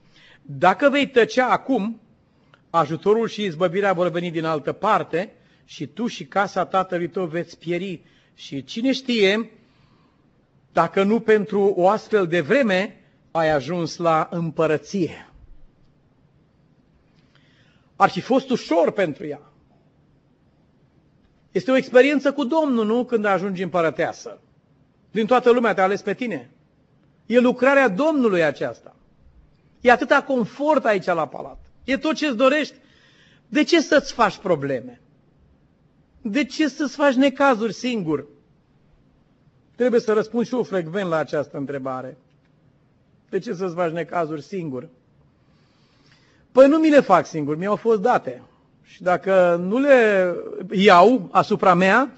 Dacă 0.42 0.88
vei 0.88 1.08
tăcea 1.08 1.46
acum, 1.46 2.00
ajutorul 2.70 3.28
și 3.28 3.42
izbăvirea 3.42 3.92
vor 3.92 4.08
veni 4.08 4.30
din 4.30 4.44
altă 4.44 4.72
parte 4.72 5.32
și 5.64 5.86
tu 5.86 6.06
și 6.06 6.24
casa 6.26 6.64
tatălui 6.66 7.08
tău 7.08 7.26
veți 7.26 7.58
pieri. 7.58 8.00
Și 8.34 8.64
cine 8.64 8.92
știe, 8.92 9.50
dacă 10.72 11.02
nu 11.02 11.20
pentru 11.20 11.72
o 11.76 11.88
astfel 11.88 12.26
de 12.26 12.40
vreme 12.40 13.00
ai 13.30 13.50
ajuns 13.50 13.96
la 13.96 14.28
împărăție. 14.30 15.28
Ar 17.96 18.08
fi 18.10 18.20
fost 18.20 18.50
ușor 18.50 18.90
pentru 18.90 19.26
ea. 19.26 19.40
Este 21.52 21.70
o 21.70 21.76
experiență 21.76 22.32
cu 22.32 22.44
Domnul, 22.44 22.86
nu? 22.86 23.04
Când 23.04 23.24
ajungi 23.24 23.62
împărăteasă. 23.62 24.40
Din 25.10 25.26
toată 25.26 25.50
lumea 25.50 25.74
te-a 25.74 25.84
ales 25.84 26.02
pe 26.02 26.14
tine. 26.14 26.50
E 27.26 27.38
lucrarea 27.38 27.88
Domnului 27.88 28.42
aceasta. 28.44 28.96
E 29.80 29.90
atâta 29.90 30.22
confort 30.22 30.84
aici 30.84 31.04
la 31.04 31.26
palat. 31.28 31.69
E 31.84 31.96
tot 31.96 32.14
ce-ți 32.14 32.36
dorești. 32.36 32.74
De 33.48 33.62
ce 33.64 33.80
să-ți 33.80 34.12
faci 34.12 34.36
probleme? 34.36 35.00
De 36.22 36.44
ce 36.44 36.68
să-ți 36.68 36.94
faci 36.96 37.14
necazuri 37.14 37.72
singur? 37.72 38.26
Trebuie 39.76 40.00
să 40.00 40.12
răspund 40.12 40.46
și 40.46 40.54
eu 40.54 40.62
frecvent 40.62 41.08
la 41.08 41.16
această 41.16 41.56
întrebare. 41.56 42.16
De 43.30 43.38
ce 43.38 43.52
să-ți 43.54 43.74
faci 43.74 43.90
necazuri 43.92 44.42
singur? 44.42 44.88
Păi 46.52 46.68
nu 46.68 46.78
mi 46.78 46.90
le 46.90 47.00
fac 47.00 47.26
singur, 47.26 47.56
mi-au 47.56 47.76
fost 47.76 48.00
date. 48.00 48.42
Și 48.82 49.02
dacă 49.02 49.56
nu 49.62 49.78
le 49.78 50.34
iau 50.70 51.28
asupra 51.30 51.74
mea, 51.74 52.10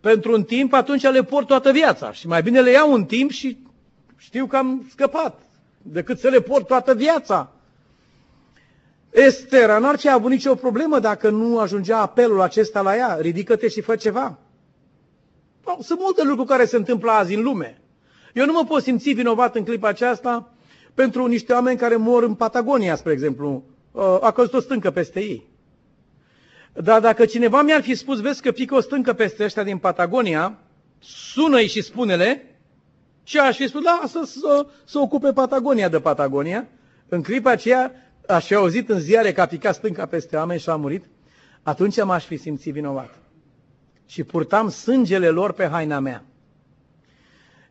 pentru 0.00 0.32
un 0.32 0.44
timp, 0.44 0.72
atunci 0.72 1.02
le 1.02 1.22
port 1.22 1.46
toată 1.46 1.70
viața. 1.72 2.12
Și 2.12 2.26
mai 2.26 2.42
bine 2.42 2.60
le 2.60 2.70
iau 2.70 2.92
un 2.92 3.04
timp 3.04 3.30
și 3.30 3.58
știu 4.16 4.46
că 4.46 4.56
am 4.56 4.86
scăpat, 4.90 5.40
decât 5.82 6.18
să 6.18 6.28
le 6.28 6.40
port 6.40 6.66
toată 6.66 6.94
viața. 6.94 7.52
Estera 9.10 9.78
n-ar 9.78 9.98
fi 9.98 10.10
avut 10.10 10.30
nicio 10.30 10.54
problemă 10.54 10.98
dacă 10.98 11.30
nu 11.30 11.58
ajungea 11.58 11.98
apelul 11.98 12.40
acesta 12.40 12.80
la 12.80 12.96
ea. 12.96 13.16
Ridică-te 13.20 13.68
și 13.68 13.80
fă 13.80 13.96
ceva. 13.96 14.38
Sunt 15.80 15.98
multe 15.98 16.22
lucruri 16.24 16.48
care 16.48 16.64
se 16.64 16.76
întâmplă 16.76 17.10
azi 17.10 17.34
în 17.34 17.42
lume. 17.42 17.80
Eu 18.34 18.46
nu 18.46 18.52
mă 18.52 18.64
pot 18.64 18.82
simți 18.82 19.10
vinovat 19.10 19.56
în 19.56 19.64
clipa 19.64 19.88
aceasta 19.88 20.52
pentru 20.94 21.26
niște 21.26 21.52
oameni 21.52 21.78
care 21.78 21.96
mor 21.96 22.22
în 22.22 22.34
Patagonia, 22.34 22.96
spre 22.96 23.12
exemplu. 23.12 23.64
Uh, 23.92 24.18
a 24.20 24.30
căzut 24.30 24.54
o 24.54 24.60
stâncă 24.60 24.90
peste 24.90 25.20
ei. 25.20 25.46
Dar 26.72 27.00
dacă 27.00 27.24
cineva 27.24 27.62
mi-ar 27.62 27.82
fi 27.82 27.94
spus, 27.94 28.20
vezi 28.20 28.42
că 28.42 28.50
pică 28.50 28.74
o 28.74 28.80
stâncă 28.80 29.12
peste 29.12 29.44
ăștia 29.44 29.62
din 29.62 29.78
Patagonia, 29.78 30.58
sună-i 30.98 31.66
și 31.66 31.82
spune-le, 31.82 32.58
și 33.22 33.38
aș 33.38 33.56
fi 33.56 33.68
spus, 33.68 33.82
da, 33.82 34.02
să, 34.06 34.22
să, 34.24 34.66
să 34.84 34.98
ocupe 34.98 35.32
Patagonia 35.32 35.88
de 35.88 36.00
Patagonia. 36.00 36.68
În 37.08 37.22
clipa 37.22 37.50
aceea, 37.50 37.92
aș 38.28 38.46
fi 38.46 38.54
auzit 38.54 38.88
în 38.88 38.98
ziare 38.98 39.32
că 39.32 39.40
a 39.40 39.46
picat 39.46 39.74
stânca 39.74 40.06
peste 40.06 40.36
oameni 40.36 40.60
și 40.60 40.68
a 40.68 40.76
murit, 40.76 41.04
atunci 41.62 42.02
m-aș 42.02 42.24
fi 42.24 42.36
simțit 42.36 42.72
vinovat. 42.72 43.14
Și 44.06 44.24
purtam 44.24 44.68
sângele 44.68 45.28
lor 45.28 45.52
pe 45.52 45.66
haina 45.66 45.98
mea. 45.98 46.24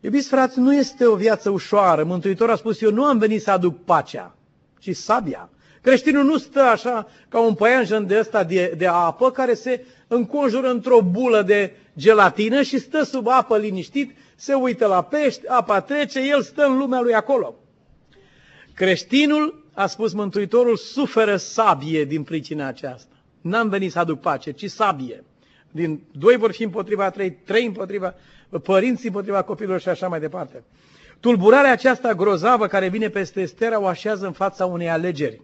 Iubiți 0.00 0.28
frați, 0.28 0.58
nu 0.58 0.74
este 0.74 1.06
o 1.06 1.14
viață 1.14 1.50
ușoară. 1.50 2.04
Mântuitorul 2.04 2.52
a 2.52 2.56
spus, 2.56 2.80
eu 2.80 2.90
nu 2.90 3.04
am 3.04 3.18
venit 3.18 3.42
să 3.42 3.50
aduc 3.50 3.84
pacea, 3.84 4.34
ci 4.78 4.96
sabia. 4.96 5.50
Creștinul 5.80 6.24
nu 6.24 6.36
stă 6.36 6.60
așa 6.60 7.08
ca 7.28 7.40
un 7.40 7.54
păianjen 7.54 8.06
de 8.06 8.18
ăsta 8.18 8.44
de, 8.44 8.74
de 8.76 8.86
apă 8.86 9.30
care 9.30 9.54
se 9.54 9.84
înconjură 10.06 10.70
într-o 10.70 11.00
bulă 11.00 11.42
de 11.42 11.76
gelatină 11.98 12.62
și 12.62 12.78
stă 12.78 13.02
sub 13.02 13.28
apă 13.28 13.56
liniștit, 13.56 14.16
se 14.36 14.54
uită 14.54 14.86
la 14.86 15.02
pești, 15.02 15.46
apa 15.46 15.80
trece, 15.80 16.20
el 16.20 16.42
stă 16.42 16.64
în 16.64 16.78
lumea 16.78 17.00
lui 17.00 17.14
acolo. 17.14 17.54
Creștinul, 18.74 19.67
a 19.78 19.86
spus 19.86 20.12
Mântuitorul, 20.12 20.76
suferă 20.76 21.36
sabie 21.36 22.04
din 22.04 22.22
pricina 22.22 22.66
aceasta. 22.66 23.14
N-am 23.40 23.68
venit 23.68 23.92
să 23.92 23.98
aduc 23.98 24.20
pace, 24.20 24.50
ci 24.50 24.70
sabie. 24.70 25.24
Din 25.70 26.00
doi 26.12 26.36
vor 26.36 26.52
fi 26.52 26.62
împotriva 26.62 27.10
trei, 27.10 27.32
trei 27.32 27.66
împotriva 27.66 28.14
părinții 28.62 29.08
împotriva 29.08 29.42
copilor 29.42 29.80
și 29.80 29.88
așa 29.88 30.08
mai 30.08 30.20
departe. 30.20 30.64
Tulburarea 31.20 31.72
aceasta 31.72 32.14
grozavă 32.14 32.66
care 32.66 32.88
vine 32.88 33.08
peste 33.08 33.40
Estera 33.40 33.80
o 33.80 33.86
așează 33.86 34.26
în 34.26 34.32
fața 34.32 34.66
unei 34.66 34.90
alegeri. 34.90 35.40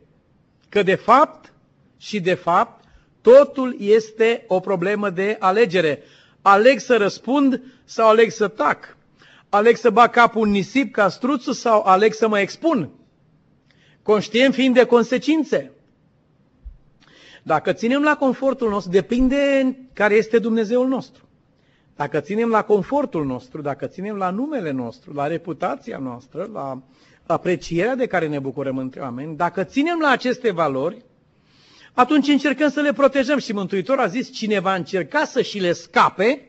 Că 0.69 0.83
de 0.83 0.95
fapt 0.95 1.53
și 1.99 2.21
de 2.21 2.35
fapt 2.35 2.85
totul 3.21 3.77
este 3.79 4.45
o 4.47 4.61
problemă 4.61 5.11
de 5.11 5.37
alegere. 5.39 6.03
Aleg 6.43 6.79
să 6.79 6.97
răspund 6.97 7.63
sau 7.85 8.09
aleg 8.09 8.31
să 8.31 8.49
tac? 8.49 8.97
Aleg 9.49 9.77
să 9.77 9.91
bag 9.91 10.11
capul 10.11 10.47
în 10.47 10.51
nisip 10.51 10.93
ca 10.93 11.09
struțul 11.09 11.53
sau 11.53 11.83
aleg 11.83 12.13
să 12.13 12.29
mă 12.29 12.39
expun? 12.39 12.91
Conștient 14.05 14.55
fiind 14.55 14.75
de 14.75 14.85
consecințe. 14.85 15.71
Dacă 17.43 17.73
ținem 17.73 18.03
la 18.03 18.17
confortul 18.17 18.69
nostru, 18.71 18.91
depinde 18.91 19.77
care 19.93 20.15
este 20.15 20.39
Dumnezeul 20.39 20.89
nostru. 20.89 21.29
Dacă 21.97 22.21
ținem 22.21 22.49
la 22.49 22.63
confortul 22.65 23.25
nostru, 23.27 23.61
dacă 23.63 23.87
ținem 23.87 24.17
la 24.17 24.31
numele 24.31 24.71
nostru, 24.71 25.13
la 25.13 25.27
reputația 25.27 25.99
noastră, 25.99 26.49
la 26.53 26.83
aprecierea 27.27 27.95
de 27.95 28.07
care 28.07 28.29
ne 28.29 28.39
bucurăm 28.39 28.79
între 28.79 29.01
oameni, 29.01 29.37
dacă 29.37 29.65
ținem 29.65 29.99
la 30.01 30.09
aceste 30.11 30.51
valori, 30.51 31.05
atunci 31.93 32.29
încercăm 32.29 32.71
să 32.71 32.81
le 32.81 32.93
protejăm. 32.93 33.39
Și 33.39 33.53
Mântuitor 33.53 33.99
a 33.99 34.07
zis, 34.07 34.33
cine 34.33 34.59
va 34.61 34.75
încerca 34.75 35.25
să 35.25 35.43
și 35.43 35.59
le 35.59 35.73
scape, 35.73 36.49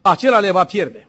acela 0.00 0.38
le 0.40 0.50
va 0.50 0.64
pierde. 0.64 1.08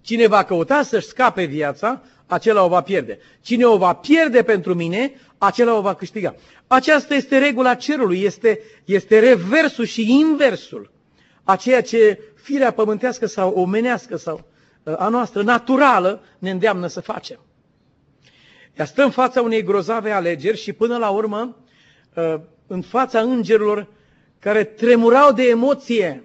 Cine 0.00 0.26
va 0.26 0.42
căuta 0.44 0.82
să-și 0.82 1.06
scape 1.06 1.44
viața, 1.44 2.02
acela 2.26 2.64
o 2.64 2.68
va 2.68 2.80
pierde. 2.80 3.18
Cine 3.40 3.64
o 3.64 3.76
va 3.76 3.92
pierde 3.92 4.42
pentru 4.42 4.74
mine, 4.74 5.12
acela 5.38 5.76
o 5.76 5.80
va 5.80 5.94
câștiga. 5.94 6.34
Aceasta 6.66 7.14
este 7.14 7.38
regula 7.38 7.74
cerului, 7.74 8.22
este, 8.22 8.60
este 8.84 9.18
reversul 9.18 9.84
și 9.84 10.18
inversul 10.18 10.92
a 11.44 11.56
ceea 11.56 11.82
ce 11.82 12.18
firea 12.34 12.72
pământească 12.72 13.26
sau 13.26 13.50
omenească 13.52 14.16
sau 14.16 14.44
uh, 14.82 14.94
a 14.98 15.08
noastră 15.08 15.42
naturală 15.42 16.22
ne 16.38 16.50
îndeamnă 16.50 16.86
să 16.86 17.00
facem. 17.00 17.38
Ea 18.74 18.84
stă 18.84 19.02
în 19.02 19.10
fața 19.10 19.42
unei 19.42 19.62
grozave 19.62 20.10
alegeri 20.10 20.58
și 20.58 20.72
până 20.72 20.96
la 20.96 21.08
urmă 21.10 21.56
uh, 22.14 22.34
în 22.66 22.82
fața 22.82 23.20
îngerilor 23.20 23.86
care 24.38 24.64
tremurau 24.64 25.32
de 25.32 25.42
emoție. 25.42 26.24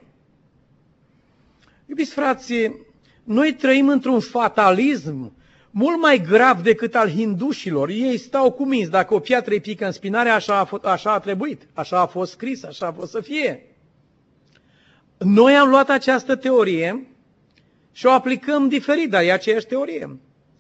Iubiți 1.86 2.14
frații, 2.14 2.86
noi 3.24 3.54
trăim 3.54 3.88
într-un 3.90 4.20
fatalism 4.20 5.34
mult 5.72 6.00
mai 6.00 6.22
grav 6.22 6.62
decât 6.62 6.96
al 6.96 7.10
hindușilor. 7.10 7.90
Ei 7.90 8.18
stau 8.18 8.52
cu 8.52 8.66
minți, 8.66 8.90
dacă 8.90 9.14
o 9.14 9.20
piatră 9.20 9.54
îi 9.54 9.60
pică 9.60 9.86
în 9.86 9.92
spinare, 9.92 10.30
așa 10.30 10.60
a, 10.60 10.64
fost, 10.66 10.84
așa 10.84 11.12
a 11.12 11.20
trebuit, 11.20 11.68
așa 11.74 12.00
a 12.00 12.06
fost 12.06 12.32
scris, 12.32 12.64
așa 12.64 12.88
a 12.88 12.92
fost 12.92 13.12
să 13.12 13.22
fie. 13.22 13.66
Noi 15.18 15.56
am 15.56 15.70
luat 15.70 15.90
această 15.90 16.36
teorie 16.36 17.08
și 17.92 18.06
o 18.06 18.12
aplicăm 18.12 18.68
diferit, 18.68 19.10
dar 19.10 19.24
e 19.24 19.32
aceeași 19.32 19.66
teorie. 19.66 20.20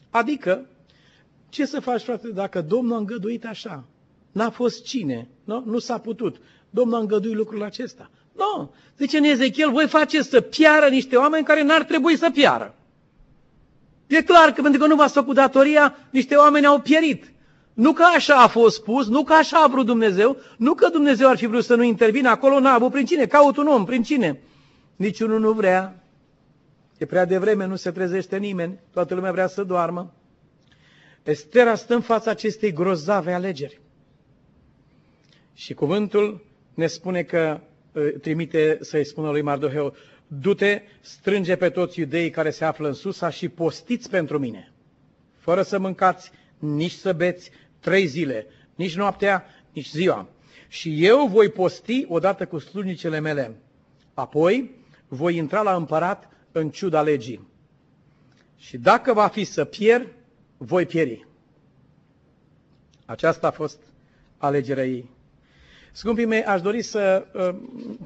Adică, 0.09 0.65
ce 1.49 1.65
să 1.65 1.79
faci, 1.79 2.01
frate, 2.01 2.27
dacă 2.27 2.61
Domnul 2.61 2.93
a 2.95 2.97
îngăduit 2.97 3.45
așa? 3.45 3.83
N-a 4.31 4.49
fost 4.49 4.83
cine, 4.83 5.27
nu? 5.43 5.63
Nu 5.65 5.79
s-a 5.79 5.97
putut. 5.97 6.41
Domnul 6.69 6.97
a 6.97 6.99
îngăduit 6.99 7.35
lucrul 7.35 7.63
acesta. 7.63 8.09
Nu. 8.35 8.73
Zice 8.97 9.17
în 9.17 9.23
Ezechiel, 9.23 9.71
voi 9.71 9.87
faceți 9.87 10.29
să 10.29 10.41
piară 10.41 10.87
niște 10.87 11.15
oameni 11.15 11.45
care 11.45 11.63
n-ar 11.63 11.83
trebui 11.83 12.17
să 12.17 12.29
piară. 12.33 12.75
E 14.09 14.21
clar 14.21 14.51
că 14.51 14.61
pentru 14.61 14.79
că 14.79 14.87
nu 14.87 14.95
v-ați 14.95 15.13
făcut 15.13 15.35
datoria, 15.35 15.97
niște 16.09 16.35
oameni 16.35 16.65
au 16.65 16.79
pierit. 16.79 17.31
Nu 17.73 17.93
că 17.93 18.03
așa 18.15 18.35
a 18.35 18.47
fost 18.47 18.75
spus, 18.75 19.07
nu 19.07 19.23
că 19.23 19.33
așa 19.33 19.57
a 19.57 19.67
vrut 19.67 19.85
Dumnezeu, 19.85 20.37
nu 20.57 20.73
că 20.73 20.89
Dumnezeu 20.89 21.29
ar 21.29 21.37
fi 21.37 21.45
vrut 21.45 21.63
să 21.63 21.75
nu 21.75 21.83
intervină 21.83 22.29
acolo, 22.29 22.59
n-a 22.59 22.73
avut 22.73 22.91
prin 22.91 23.05
cine, 23.05 23.25
caut 23.25 23.57
un 23.57 23.67
om, 23.67 23.85
prin 23.85 24.03
cine. 24.03 24.41
Niciunul 24.95 25.39
nu 25.39 25.51
vrea. 25.51 26.03
E 26.97 27.05
prea 27.05 27.25
devreme, 27.25 27.65
nu 27.65 27.75
se 27.75 27.91
trezește 27.91 28.37
nimeni, 28.37 28.79
toată 28.93 29.15
lumea 29.15 29.31
vrea 29.31 29.47
să 29.47 29.63
doarmă. 29.63 30.13
Estera 31.23 31.75
stă 31.75 31.93
în 31.93 32.01
fața 32.01 32.31
acestei 32.31 32.73
grozave 32.73 33.33
alegeri. 33.33 33.79
Și 35.53 35.73
cuvântul 35.73 36.45
ne 36.73 36.87
spune 36.87 37.23
că 37.23 37.59
ă, 37.95 38.01
trimite 38.21 38.77
să-i 38.81 39.05
spună 39.05 39.29
lui 39.29 39.41
Mardoheu, 39.41 39.95
du-te, 40.29 40.81
strânge 41.01 41.55
pe 41.55 41.69
toți 41.69 41.99
iudeii 41.99 42.29
care 42.29 42.49
se 42.49 42.65
află 42.65 42.87
în 42.87 42.93
Susa 42.93 43.29
și 43.29 43.49
postiți 43.49 44.09
pentru 44.09 44.39
mine, 44.39 44.71
fără 45.35 45.61
să 45.61 45.79
mâncați, 45.79 46.31
nici 46.57 46.91
să 46.91 47.13
beți, 47.13 47.51
trei 47.79 48.05
zile, 48.05 48.47
nici 48.75 48.95
noaptea, 48.95 49.45
nici 49.73 49.89
ziua. 49.89 50.27
Și 50.67 51.05
eu 51.05 51.27
voi 51.27 51.49
posti 51.49 52.05
odată 52.07 52.45
cu 52.45 52.59
slujnicele 52.59 53.19
mele. 53.19 53.55
Apoi 54.13 54.71
voi 55.07 55.35
intra 55.35 55.61
la 55.61 55.75
împărat 55.75 56.29
în 56.51 56.69
ciuda 56.69 57.01
legii. 57.01 57.47
Și 58.57 58.77
dacă 58.77 59.13
va 59.13 59.27
fi 59.27 59.43
să 59.43 59.65
pierd, 59.65 60.07
voi 60.57 60.85
pieri. 60.85 61.27
Aceasta 63.05 63.47
a 63.47 63.51
fost 63.51 63.79
alegerea 64.37 64.85
ei. 64.85 65.09
Scumpii 65.91 66.25
mei, 66.25 66.43
aș 66.43 66.61
dori 66.61 66.81
să 66.81 67.25
uh, 67.33 67.55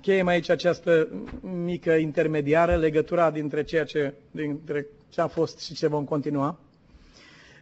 cheiem 0.01 0.27
aici 0.27 0.49
această 0.49 1.07
mică 1.41 1.91
intermediară, 1.91 2.75
legătura 2.75 3.31
dintre 3.31 3.63
ceea 3.63 3.83
ce, 3.85 4.13
dintre 4.31 4.87
ce 5.09 5.21
a 5.21 5.27
fost 5.27 5.59
și 5.59 5.73
ce 5.73 5.87
vom 5.87 6.05
continua, 6.05 6.59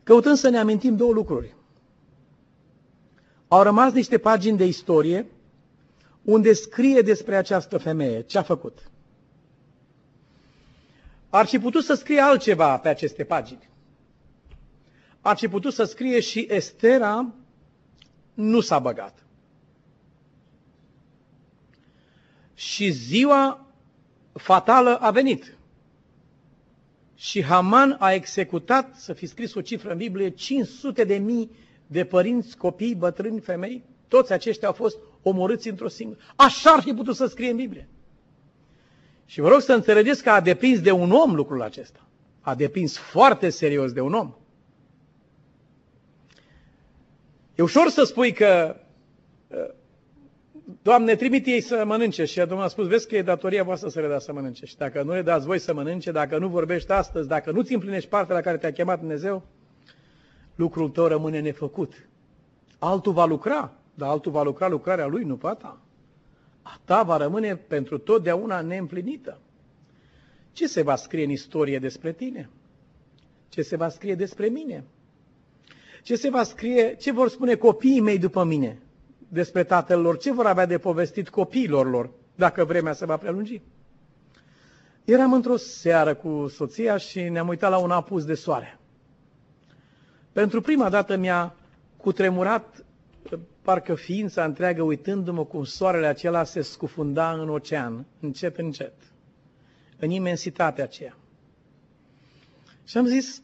căutând 0.04 0.38
să 0.38 0.50
ne 0.50 0.58
amintim 0.58 0.96
două 0.96 1.12
lucruri. 1.14 1.56
Au 3.48 3.62
rămas 3.64 3.94
niște 3.94 4.18
pagini 4.18 4.58
de 4.58 4.66
istorie 4.66 5.26
unde 6.22 6.54
scrie 6.54 7.02
despre 7.02 7.36
această 7.36 7.78
femeie, 7.78 8.22
ce 8.22 8.38
a 8.38 8.42
făcut. 8.42 8.90
Ar 11.30 11.46
fi 11.46 11.60
putut 11.60 11.84
să 11.84 11.94
scrie 11.94 12.20
altceva 12.20 12.78
pe 12.78 12.90
aceste 12.90 13.24
pagini. 13.24 13.70
Ar 15.22 15.38
fi 15.38 15.48
putut 15.48 15.74
să 15.74 15.84
scrie 15.84 16.20
și 16.20 16.48
Estera 16.50 17.34
nu 18.34 18.60
s-a 18.60 18.80
băgat. 18.80 19.26
Și 22.62 22.90
ziua 22.90 23.66
fatală 24.34 24.96
a 24.96 25.12
venit. 25.12 25.58
Și 27.16 27.44
Haman 27.44 27.96
a 28.00 28.12
executat, 28.12 28.96
să 28.96 29.14
fi 29.14 29.26
scris 29.26 29.54
o 29.54 29.62
cifră 29.62 29.92
în 29.92 29.98
Biblie, 29.98 30.30
500 30.30 31.04
de 31.04 31.18
mii 31.18 31.52
de 31.88 32.06
părinți, 32.06 32.58
copii, 32.58 32.96
bătrâni, 32.96 33.40
femei. 33.40 33.84
Toți 34.08 34.34
aceștia 34.34 34.68
au 34.68 34.74
fost 34.74 34.98
omorâți 35.22 35.70
într-o 35.70 35.88
singură. 35.88 36.20
Așa 36.36 36.72
ar 36.72 36.82
fi 36.82 36.94
putut 36.94 37.16
să 37.16 37.26
scrie 37.26 37.50
în 37.50 37.56
Biblie. 37.56 37.88
Și 39.26 39.40
vă 39.40 39.48
rog 39.48 39.62
să 39.62 39.74
înțelegeți 39.74 40.24
că 40.24 40.30
a 40.30 40.42
depins 40.42 40.82
de 40.82 40.92
un 40.92 41.12
om 41.12 41.36
lucrul 41.36 41.62
acesta. 41.62 42.00
A 42.42 42.56
depins 42.56 42.98
foarte 42.98 43.50
serios 43.50 43.92
de 43.92 44.02
un 44.02 44.14
om. 44.14 44.34
E 47.56 47.64
ușor 47.64 47.90
să 47.90 48.04
spui 48.04 48.34
că 48.34 48.81
Doamne, 50.84 51.16
trimite 51.16 51.50
ei 51.50 51.62
să 51.62 51.84
mănânce. 51.86 52.26
Și 52.26 52.38
Domnul 52.38 52.62
a 52.62 52.68
spus, 52.68 52.88
vezi 52.88 53.08
că 53.08 53.16
e 53.16 53.22
datoria 53.22 53.64
voastră 53.64 53.90
să 53.90 54.00
le 54.00 54.08
dați 54.08 54.26
să 54.26 54.34
mănânce. 54.34 54.66
Și 54.66 54.78
dacă 54.78 55.04
nu 55.04 55.14
le 55.14 55.22
dați 55.22 55.46
voi 55.46 55.60
să 55.60 55.74
mănânce, 55.74 56.12
dacă 56.12 56.38
nu 56.38 56.48
vorbești 56.48 56.92
astăzi, 56.92 57.28
dacă 57.28 57.52
nu-ți 57.52 57.74
împlinești 57.74 58.10
partea 58.10 58.36
la 58.36 58.42
care 58.42 58.58
te-a 58.58 58.72
chemat 58.72 59.00
Dumnezeu, 59.00 59.44
lucrul 60.56 60.90
tău 60.90 61.08
rămâne 61.08 61.40
nefăcut. 61.40 62.10
Altul 62.80 63.14
va 63.14 63.26
lucra, 63.26 63.74
dar 63.94 64.10
altul 64.10 64.32
va 64.32 64.44
lucra 64.44 64.68
lucrarea 64.68 65.06
lui, 65.06 65.24
nu 65.24 65.38
pe 65.38 65.48
ta. 65.58 65.82
A 66.62 66.80
ta 66.86 67.04
va 67.04 67.18
rămâne 67.18 67.56
pentru 67.56 67.98
totdeauna 67.98 68.62
neîmplinită. 68.62 69.40
Ce 70.52 70.68
se 70.68 70.82
va 70.82 70.96
scrie 70.96 71.24
în 71.24 71.30
istorie 71.30 71.80
despre 71.80 72.14
tine? 72.14 72.50
Ce 73.50 73.62
se 73.62 73.76
va 73.76 73.90
scrie 73.90 74.16
despre 74.16 74.48
mine? 74.48 74.84
Ce 76.04 76.16
se 76.16 76.30
va 76.30 76.44
scrie, 76.44 76.96
ce 76.96 77.12
vor 77.12 77.30
spune 77.30 77.56
copiii 77.56 78.02
mei 78.02 78.18
după 78.18 78.44
mine? 78.44 78.82
Despre 79.34 79.64
tatăl 79.64 80.02
lor, 80.02 80.18
ce 80.18 80.32
vor 80.32 80.46
avea 80.46 80.66
de 80.66 80.78
povestit 80.78 81.30
copiilor 81.30 81.90
lor, 81.90 82.10
dacă 82.36 82.66
vremea 82.66 82.94
se 82.94 83.06
va 83.06 83.18
prelungi? 83.18 83.62
Eram 85.06 85.34
într-o 85.34 85.56
seară 85.56 86.14
cu 86.14 86.48
soția 86.48 86.98
și 86.98 87.22
ne-am 87.22 87.48
uitat 87.48 87.70
la 87.70 87.78
un 87.78 87.92
apus 87.92 88.26
de 88.26 88.34
soare. 88.34 88.80
Pentru 90.32 90.62
prima 90.62 90.90
dată 90.90 91.16
mi-a 91.16 91.56
cutremurat 91.98 92.86
parcă 93.62 93.96
ființa 93.96 94.44
întreagă 94.44 94.82
uitându-mă 94.82 95.46
cum 95.46 95.64
soarele 95.64 96.08
acela 96.08 96.44
se 96.44 96.62
scufunda 96.62 97.32
în 97.32 97.50
ocean, 97.50 98.06
încet, 98.20 98.58
încet, 98.58 98.94
în 100.00 100.10
imensitatea 100.10 100.84
aceea. 100.84 101.18
Și 102.86 102.98
am 102.98 103.06
zis, 103.06 103.42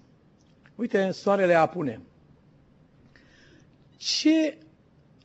uite, 0.76 1.12
soarele 1.12 1.54
apune. 1.54 2.02
Ce 3.97 4.58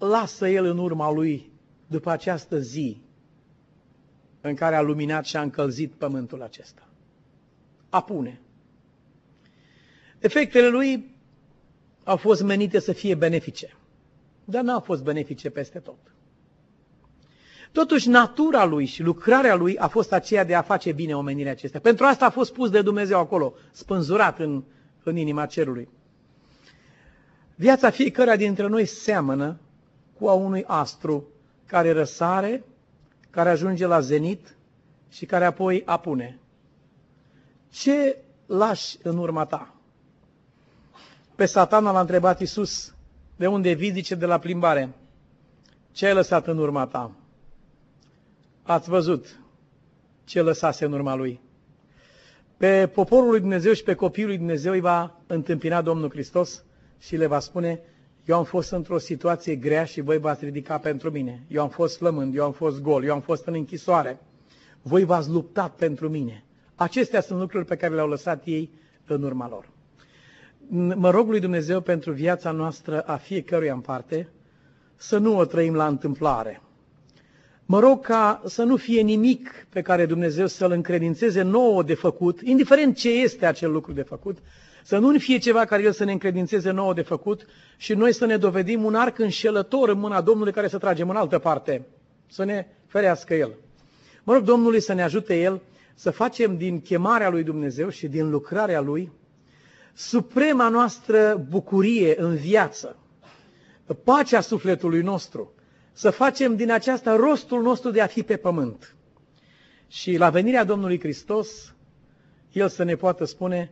lasă 0.07 0.49
el 0.49 0.65
în 0.65 0.79
urma 0.79 1.11
lui 1.11 1.51
după 1.87 2.11
această 2.11 2.59
zi 2.59 3.01
în 4.41 4.55
care 4.55 4.77
a 4.77 4.81
luminat 4.81 5.25
și 5.25 5.37
a 5.37 5.43
încălzit 5.43 5.93
pământul 5.93 6.43
acesta. 6.43 6.89
Apune. 7.89 8.41
Efectele 10.19 10.69
lui 10.69 11.15
au 12.05 12.17
fost 12.17 12.43
menite 12.43 12.79
să 12.79 12.93
fie 12.93 13.15
benefice, 13.15 13.77
dar 14.45 14.63
n-au 14.63 14.81
fost 14.81 15.03
benefice 15.03 15.51
peste 15.51 15.79
tot. 15.79 15.99
Totuși, 17.73 18.09
natura 18.09 18.65
lui 18.65 18.85
și 18.85 19.03
lucrarea 19.03 19.55
lui 19.55 19.79
a 19.79 19.89
fost 19.89 20.13
aceea 20.13 20.45
de 20.45 20.55
a 20.55 20.63
face 20.63 20.93
bine 20.93 21.17
omenirea 21.17 21.53
acestea. 21.53 21.81
Pentru 21.81 22.05
asta 22.05 22.27
a 22.27 22.31
fost 22.31 22.53
pus 22.53 22.71
de 22.71 22.83
Dumnezeu 22.83 23.19
acolo, 23.19 23.55
spânzurat 23.71 24.39
în, 24.39 24.63
în 25.03 25.17
inima 25.17 25.47
cerului. 25.47 25.89
Viața 27.55 27.91
fiecăruia 27.91 28.37
dintre 28.37 28.67
noi 28.67 28.85
seamănă 28.85 29.59
cu 30.23 30.29
a 30.29 30.33
unui 30.33 30.65
astru 30.67 31.29
care 31.67 31.93
răsare, 31.93 32.65
care 33.31 33.49
ajunge 33.49 33.87
la 33.87 34.01
zenit 34.01 34.57
și 35.11 35.27
care 35.27 35.45
apoi 35.45 35.83
apune. 35.87 36.39
Ce 37.71 38.19
lași 38.47 38.99
în 39.03 39.19
urma 39.19 39.45
ta? 39.45 39.75
Pe 41.35 41.47
satana 41.47 41.93
l-a 41.93 42.01
întrebat 42.01 42.41
Iisus, 42.41 42.95
de 43.37 43.47
unde 43.47 43.73
vii, 43.73 43.93
zice, 43.93 44.15
de 44.15 44.27
la 44.27 44.39
plimbare. 44.39 44.95
Ce 45.93 46.07
ai 46.07 46.15
lăsat 46.15 46.47
în 46.47 46.59
urma 46.59 46.87
ta? 46.87 47.11
Ați 48.63 48.89
văzut 48.89 49.41
ce 50.25 50.43
lăsase 50.43 50.85
în 50.85 50.93
urma 50.93 51.15
lui. 51.15 51.41
Pe 52.57 52.87
poporul 52.87 53.31
lui 53.31 53.41
Dumnezeu 53.41 53.73
și 53.73 53.83
pe 53.83 53.95
copiii 53.95 54.27
lui 54.27 54.37
Dumnezeu 54.37 54.73
îi 54.73 54.81
va 54.81 55.21
întâmpina 55.27 55.83
Domnul 55.83 56.11
Hristos 56.11 56.65
și 56.99 57.17
le 57.17 57.27
va 57.27 57.39
spune, 57.39 57.81
eu 58.25 58.37
am 58.37 58.45
fost 58.45 58.71
într-o 58.73 58.99
situație 58.99 59.55
grea 59.55 59.85
și 59.85 60.01
voi 60.01 60.19
v-ați 60.19 60.45
ridicat 60.45 60.81
pentru 60.81 61.11
mine. 61.11 61.43
Eu 61.49 61.63
am 61.63 61.69
fost 61.69 61.97
flămând, 61.97 62.35
eu 62.35 62.45
am 62.45 62.53
fost 62.53 62.81
gol, 62.81 63.05
eu 63.05 63.13
am 63.15 63.21
fost 63.21 63.47
în 63.47 63.55
închisoare. 63.55 64.19
Voi 64.83 65.05
v-ați 65.05 65.31
luptat 65.31 65.75
pentru 65.75 66.09
mine. 66.09 66.45
Acestea 66.75 67.21
sunt 67.21 67.39
lucruri 67.41 67.65
pe 67.65 67.77
care 67.77 67.95
le-au 67.95 68.09
lăsat 68.09 68.43
ei 68.45 68.71
în 69.07 69.23
urma 69.23 69.49
lor. 69.49 69.69
Mă 70.95 71.11
rog 71.11 71.29
lui 71.29 71.41
Dumnezeu 71.41 71.81
pentru 71.81 72.13
viața 72.13 72.51
noastră 72.51 73.01
a 73.01 73.17
fiecăruia 73.17 73.73
în 73.73 73.81
parte 73.81 74.29
să 74.97 75.19
nu 75.19 75.37
o 75.39 75.45
trăim 75.45 75.75
la 75.75 75.87
întâmplare. 75.87 76.61
Mă 77.67 77.81
rog 77.81 78.05
ca 78.05 78.43
să 78.47 78.63
nu 78.63 78.77
fie 78.77 79.01
nimic 79.01 79.67
pe 79.69 79.83
care 79.83 80.07
Dumnezeu 80.07 80.47
să-l 80.47 80.71
încredințeze 80.71 81.43
nouă 81.43 81.83
de 81.83 81.95
făcut, 81.95 82.41
indiferent 82.41 82.97
ce 82.97 83.11
este 83.11 83.47
acel 83.47 83.71
lucru 83.73 83.93
de 83.93 84.03
făcut, 84.03 84.39
să 84.83 84.99
nu 84.99 85.19
fie 85.19 85.39
ceva 85.39 85.65
care 85.65 85.83
El 85.83 85.93
să 85.93 86.05
ne 86.05 86.13
încredințeze 86.13 86.71
nouă 86.71 86.95
de 86.95 87.03
făcut 87.03 87.47
și 87.77 87.95
noi 87.95 88.13
să 88.13 88.27
ne 88.27 88.37
dovedim 88.37 88.85
un 88.85 88.95
arc 88.95 89.19
înșelător 89.19 89.89
în 89.89 89.99
mâna 89.99 90.21
Domnului 90.21 90.53
care 90.53 90.69
să 90.69 90.79
tragem 90.79 91.11
în 91.11 91.17
altă 91.17 91.39
parte. 91.39 91.87
Să 92.27 92.45
ne 92.45 92.67
ferească 92.87 93.35
El. 93.35 93.55
Mă 94.23 94.33
rog 94.33 94.43
Domnului 94.43 94.81
să 94.81 94.93
ne 94.93 95.03
ajute 95.03 95.41
El 95.41 95.61
să 95.95 96.11
facem 96.11 96.57
din 96.57 96.81
chemarea 96.81 97.29
Lui 97.29 97.43
Dumnezeu 97.43 97.89
și 97.89 98.09
din 98.09 98.31
lucrarea 98.31 98.81
Lui 98.81 99.13
suprema 99.95 100.69
noastră 100.69 101.47
bucurie 101.49 102.21
în 102.21 102.37
viață, 102.37 102.97
pacea 104.05 104.41
sufletului 104.41 105.03
nostru, 105.03 105.53
să 105.93 106.11
facem 106.11 106.57
din 106.57 106.71
aceasta 106.71 107.17
rostul 107.17 107.63
nostru 107.63 107.91
de 107.91 108.01
a 108.01 108.07
fi 108.07 108.23
pe 108.23 108.37
pământ. 108.37 108.95
Și 109.89 110.17
la 110.17 110.31
venirea 110.31 110.65
Domnului 110.65 111.01
Hristos, 111.01 111.75
El 112.53 112.69
să 112.69 112.83
ne 112.83 112.95
poată 112.95 113.25
spune, 113.25 113.71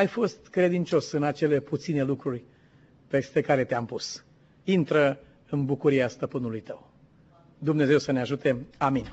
ai 0.00 0.06
fost 0.06 0.48
credincios 0.48 1.12
în 1.12 1.22
acele 1.22 1.60
puține 1.60 2.02
lucruri 2.02 2.42
peste 3.08 3.40
care 3.40 3.64
te-am 3.64 3.86
pus. 3.86 4.24
Intră 4.64 5.18
în 5.50 5.64
bucuria 5.64 6.08
stăpânului 6.08 6.60
tău. 6.60 6.90
Dumnezeu 7.58 7.98
să 7.98 8.12
ne 8.12 8.20
ajute. 8.20 8.66
Amin. 8.78 9.12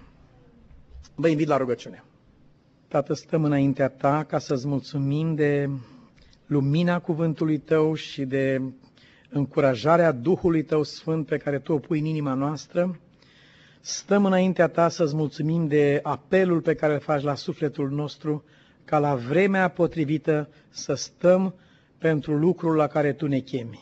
Vă 1.16 1.28
invit 1.28 1.48
la 1.48 1.58
rugăciune. 1.58 2.04
Tată, 2.88 3.14
stăm 3.14 3.44
înaintea 3.44 3.90
ta 3.90 4.24
ca 4.24 4.40
să-ți 4.40 4.68
mulțumim 4.68 5.36
de 5.36 5.70
lumina 6.46 7.00
cuvântului 7.00 7.58
tău 7.58 7.94
și 7.94 8.26
de 8.26 8.62
încurajarea 9.30 10.12
Duhului 10.12 10.64
tău 10.64 10.84
sfânt 10.84 11.26
pe 11.26 11.38
care 11.38 11.60
tu 11.60 11.74
o 11.74 11.80
pui 11.80 12.00
în 12.00 12.06
inima 12.06 12.34
noastră. 12.34 13.00
Stăm 13.80 14.26
înaintea 14.26 14.68
ta 14.68 14.90
să-ți 14.90 15.16
mulțumim 15.16 15.68
de 15.68 16.00
apelul 16.04 16.62
pe 16.62 16.76
care 16.76 16.94
îl 16.94 17.00
faci 17.00 17.24
la 17.24 17.36
sufletul 17.36 17.90
nostru 17.90 18.44
ca 18.88 19.00
la 19.00 19.16
vremea 19.16 19.68
potrivită 19.68 20.50
să 20.70 20.94
stăm 20.94 21.54
pentru 21.98 22.38
lucrul 22.38 22.76
la 22.76 22.88
care 22.88 23.14
Tu 23.14 23.28
ne 23.28 23.40
chemi. 23.40 23.80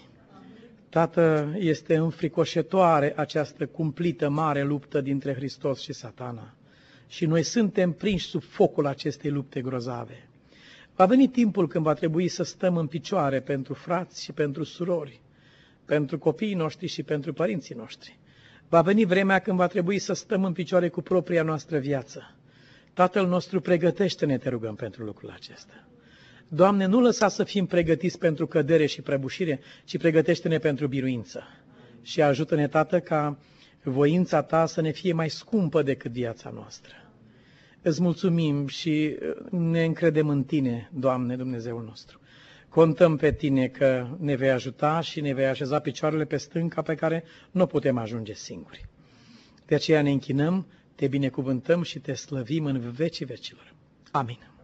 Tată, 0.89 1.53
este 1.57 1.95
înfricoșătoare 1.95 3.13
această 3.15 3.65
cumplită 3.65 4.29
mare 4.29 4.63
luptă 4.63 5.01
dintre 5.01 5.33
Hristos 5.33 5.79
și 5.81 5.93
satana. 5.93 6.53
Și 7.07 7.25
noi 7.25 7.43
suntem 7.43 7.91
prinși 7.91 8.25
sub 8.27 8.41
focul 8.43 8.85
acestei 8.85 9.31
lupte 9.31 9.61
grozave. 9.61 10.27
Va 10.95 11.05
veni 11.05 11.27
timpul 11.27 11.67
când 11.67 11.83
va 11.83 11.93
trebui 11.93 12.27
să 12.27 12.43
stăm 12.43 12.77
în 12.77 12.87
picioare 12.87 13.39
pentru 13.39 13.73
frați 13.73 14.23
și 14.23 14.31
pentru 14.31 14.63
surori, 14.63 15.19
pentru 15.85 16.17
copiii 16.17 16.53
noștri 16.53 16.87
și 16.87 17.03
pentru 17.03 17.33
părinții 17.33 17.75
noștri. 17.75 18.17
Va 18.69 18.81
veni 18.81 19.05
vremea 19.05 19.39
când 19.39 19.57
va 19.57 19.67
trebui 19.67 19.99
să 19.99 20.13
stăm 20.13 20.43
în 20.43 20.53
picioare 20.53 20.89
cu 20.89 21.01
propria 21.01 21.43
noastră 21.43 21.77
viață 21.77 22.34
Tatăl 22.95 23.27
nostru, 23.27 23.61
pregătește-ne, 23.61 24.37
te 24.37 24.49
rugăm, 24.49 24.75
pentru 24.75 25.03
lucrul 25.03 25.29
acesta. 25.29 25.87
Doamne, 26.47 26.85
nu 26.85 27.01
lăsa 27.01 27.27
să 27.27 27.43
fim 27.43 27.65
pregătiți 27.65 28.17
pentru 28.17 28.47
cădere 28.47 28.85
și 28.85 29.01
prăbușire, 29.01 29.59
ci 29.85 29.97
pregătește-ne 29.97 30.57
pentru 30.57 30.87
biruință. 30.87 31.43
Și 32.01 32.21
ajută-ne, 32.21 32.67
Tată, 32.67 32.99
ca 32.99 33.37
voința 33.83 34.41
Ta 34.41 34.65
să 34.65 34.81
ne 34.81 34.91
fie 34.91 35.13
mai 35.13 35.29
scumpă 35.29 35.81
decât 35.81 36.11
viața 36.11 36.49
noastră. 36.49 36.93
Îți 37.81 38.01
mulțumim 38.01 38.67
și 38.67 39.17
ne 39.49 39.83
încredem 39.83 40.29
în 40.29 40.43
Tine, 40.43 40.89
Doamne, 40.93 41.35
Dumnezeul 41.35 41.83
nostru. 41.83 42.19
Contăm 42.69 43.17
pe 43.17 43.31
Tine 43.31 43.67
că 43.67 44.07
ne 44.19 44.35
vei 44.35 44.51
ajuta 44.51 45.01
și 45.01 45.21
ne 45.21 45.33
vei 45.33 45.45
așeza 45.45 45.79
picioarele 45.79 46.25
pe 46.25 46.37
stânca 46.37 46.81
pe 46.81 46.95
care 46.95 47.23
nu 47.51 47.65
putem 47.65 47.97
ajunge 47.97 48.33
singuri. 48.33 48.85
De 49.65 49.75
aceea 49.75 50.01
ne 50.01 50.11
închinăm, 50.11 50.67
te 50.95 51.07
binecuvântăm 51.07 51.81
și 51.83 51.99
te 51.99 52.13
slăvim 52.13 52.65
în 52.65 52.91
vecii 52.91 53.25
vecilor. 53.25 53.73
Amin. 54.11 54.54